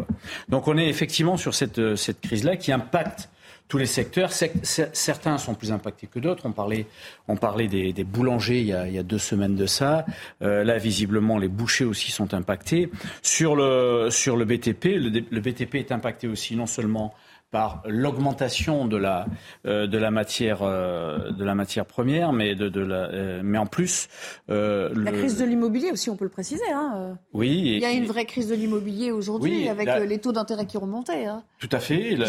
[0.49, 3.29] Donc on est effectivement sur cette, cette crise-là qui impacte
[3.69, 4.31] tous les secteurs.
[4.33, 6.47] Certains sont plus impactés que d'autres.
[6.47, 6.87] On parlait,
[7.29, 10.05] on parlait des, boulangers il y, a, deux semaines de ça.
[10.43, 12.91] Euh, là, visiblement, les bouchers aussi sont impactés.
[13.23, 14.85] Sur le, sur le BTP,
[15.31, 17.15] le BTP est impacté aussi non seulement
[17.57, 19.25] par l'augmentation de la,
[19.65, 23.57] euh, de, la matière, euh, de la matière première, mais, de, de la, euh, mais
[23.57, 24.09] en plus...
[24.47, 26.71] la crise de l'immobilier aussi, on peut le préciser.
[26.71, 27.17] Hein.
[27.33, 27.63] Oui.
[27.77, 30.81] Il y a une vraie crise de l'immobilier aujourd'hui avec les taux d'intérêt qui ont
[30.83, 31.25] remonté.
[31.25, 31.45] Hein.
[31.59, 32.15] Tout à fait.
[32.15, 32.27] La,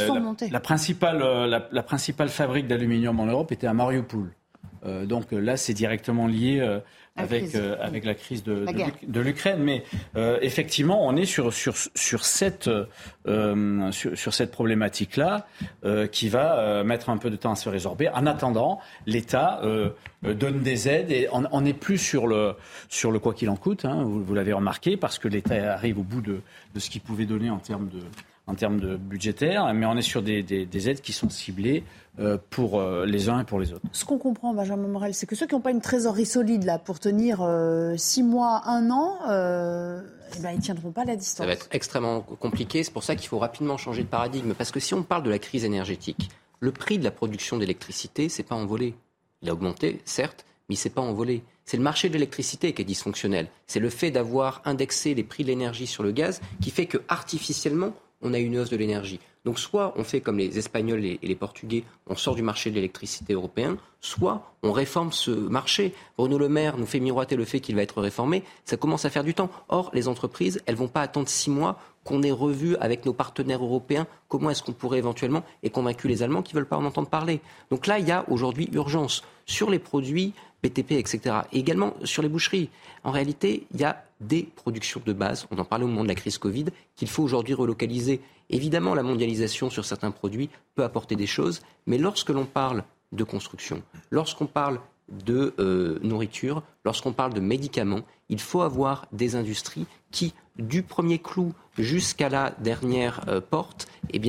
[0.50, 1.20] la, principale,
[1.72, 4.32] la, principale fabrique d'aluminium en Europe était à Mariupol.
[5.04, 6.80] donc là, c'est directement lié
[7.18, 8.66] avec, euh, avec la crise de,
[9.08, 9.60] de, l'Ukraine.
[9.62, 9.84] Mais
[10.16, 12.70] euh, effectivement, on est sur, sur, sur cette,
[13.28, 15.48] euh, sur, sur, cette problématique-là
[16.12, 18.10] qui va mettre un peu de temps à se résorber.
[18.10, 19.62] En attendant, l'État
[20.24, 22.56] donne des aides et on n'est plus sur le,
[22.90, 26.00] sur le quoi qu'il en coûte, hein, vous, vous l'avez remarqué, parce que l'État arrive
[26.00, 26.42] au bout de,
[26.74, 28.00] de ce qu'il pouvait donner en termes de
[28.48, 31.84] en termes de budgétaire, mais on est sur des, des, aides qui sont ciblées
[32.20, 33.82] euh, pour euh, les uns et pour les autres.
[33.92, 36.80] Ce qu'on comprend, Benjamin Morel, c'est que ceux qui n'ont pas une trésorerie solide là
[36.80, 41.38] pour tenir euh, six mois, un an, eh ben, ils ne tiendront pas la distance.
[41.38, 42.84] Ça va être extrêmement compliqué.
[42.84, 44.54] C'est pour ça qu'il faut rapidement changer de paradigme.
[44.54, 46.30] Parce que si on parle de la crise énergétique,
[46.60, 48.96] le prix de la production d'électricité, c'est pas envolé.
[49.42, 51.44] Il a augmenté, certes, mais il s'est pas envolé.
[51.66, 53.48] C'est le marché de l'électricité qui est dysfonctionnel.
[53.68, 56.98] C'est le fait d'avoir indexé les prix de l'énergie sur le gaz qui fait que
[57.10, 59.20] artificiellement on a une hausse de l'énergie.
[59.46, 62.76] Donc soit on fait comme les Espagnols et les Portugais, on sort du marché de
[62.76, 65.94] l'électricité européen, soit on réforme ce marché.
[66.18, 69.10] Bruno Le Maire nous fait miroiter le fait qu'il va être réformé, ça commence à
[69.10, 69.50] faire du temps.
[69.70, 73.64] Or, les entreprises, elles vont pas attendre six mois qu'on ait revu avec nos partenaires
[73.64, 77.10] européens comment est-ce qu'on pourrait éventuellement, et convaincu les Allemands qui veulent pas en entendre
[77.10, 77.40] parler.
[77.72, 81.38] Donc là, il y a aujourd'hui urgence sur les produits BTP, etc.
[81.54, 82.70] Et également sur les boucheries.
[83.04, 86.08] En réalité, il y a des productions de base, on en parlait au moment de
[86.08, 86.66] la crise Covid,
[86.96, 88.22] qu'il faut aujourd'hui relocaliser.
[88.50, 93.24] Évidemment, la mondialisation sur certains produits peut apporter des choses, mais lorsque l'on parle de
[93.24, 99.86] construction, lorsqu'on parle de euh, nourriture, lorsqu'on parle de médicaments, il faut avoir des industries
[100.12, 104.22] qui, du premier clou jusqu'à la dernière euh, porte, eh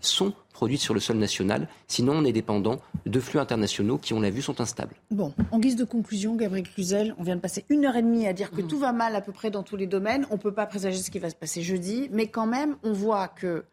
[0.00, 1.68] sont produites sur le sol national.
[1.86, 4.94] Sinon, on est dépendant de flux internationaux qui, on l'a vu, sont instables.
[5.10, 8.26] Bon, en guise de conclusion, Gabriel Cluzel, on vient de passer une heure et demie
[8.26, 8.68] à dire que mmh.
[8.68, 10.26] tout va mal à peu près dans tous les domaines.
[10.30, 12.92] On ne peut pas présager ce qui va se passer jeudi, mais quand même, on
[12.92, 13.64] voit que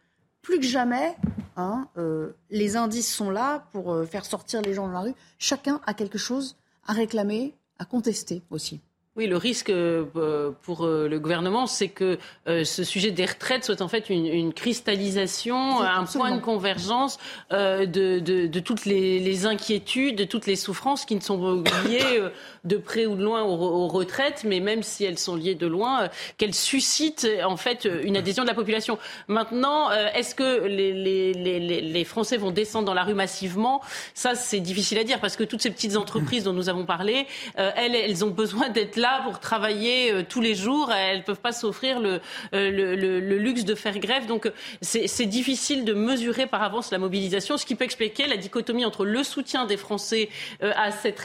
[0.41, 1.15] plus que jamais,
[1.55, 5.13] hein, euh, les indices sont là pour euh, faire sortir les gens de la rue.
[5.37, 6.57] Chacun a quelque chose
[6.87, 8.81] à réclamer, à contester aussi.
[9.17, 13.65] Oui, le risque euh, pour euh, le gouvernement, c'est que euh, ce sujet des retraites
[13.65, 20.45] soit en fait une, cristallisation, un point de convergence de, toutes les, inquiétudes, de toutes
[20.45, 22.21] les souffrances qui ne sont liées
[22.63, 26.07] de près ou de loin aux, retraites, mais même si elles sont liées de loin,
[26.37, 28.97] qu'elles suscitent en fait une adhésion de la population.
[29.27, 33.81] Maintenant, est-ce que les, les, Français vont descendre dans la rue massivement?
[34.13, 37.27] Ça, c'est difficile à dire parce que toutes ces petites entreprises dont nous avons parlé,
[37.55, 40.91] elles, elles ont besoin d'être là pour travailler euh, tous les jours.
[40.91, 42.19] Elles ne peuvent pas s'offrir euh,
[42.51, 44.25] le, luxe de faire grève.
[44.25, 44.51] Donc
[44.81, 49.05] c'est difficile de mesurer par avance la mobilisation, ce qui peut expliquer la dichotomie entre
[49.05, 50.29] le soutien des Français
[50.61, 51.21] à cette,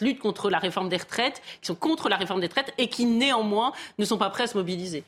[0.00, 3.06] lutte contre la réforme des retraites, qui sont contre la réforme des retraites et qui
[3.06, 5.04] néanmoins ne sont pas prêts à se mobiliser.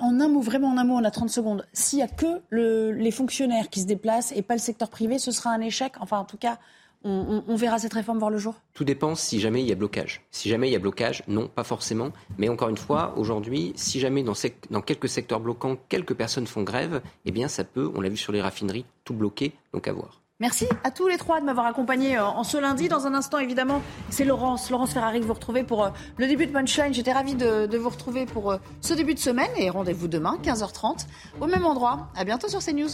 [0.00, 2.42] En un mot, vraiment en un mot, on a 30 secondes, s'il y a que
[2.50, 5.92] les fonctionnaires qui se déplacent et pas le secteur privé, ce sera un échec.
[6.00, 6.58] Enfin, en tout cas,
[7.04, 8.54] on, verra cette réforme voir le jour?
[8.72, 10.22] Tout dépend si jamais il y a blocage.
[10.30, 12.10] Si jamais il y a blocage, non, pas forcément.
[12.38, 14.34] Mais encore une fois, aujourd'hui, si jamais dans,
[14.70, 18.16] dans, quelques secteurs bloquants, quelques personnes font grève, eh bien ça peut, on l'a vu
[18.16, 20.24] sur les raffineries, tout bloquer, donc à voir.
[20.40, 22.88] Merci à tous les trois de m'avoir accompagné euh, en ce lundi.
[22.88, 23.80] Dans un instant, évidemment,
[24.10, 26.92] c'est Laurence, Laurence Ferrari que vous retrouvez pour euh, le début de Punchline.
[26.92, 30.36] J'étais ravie de, de, vous retrouver pour euh, ce début de semaine et rendez-vous demain,
[30.42, 31.06] 15h30,
[31.40, 32.08] au même endroit.
[32.16, 32.90] À bientôt sur CNews.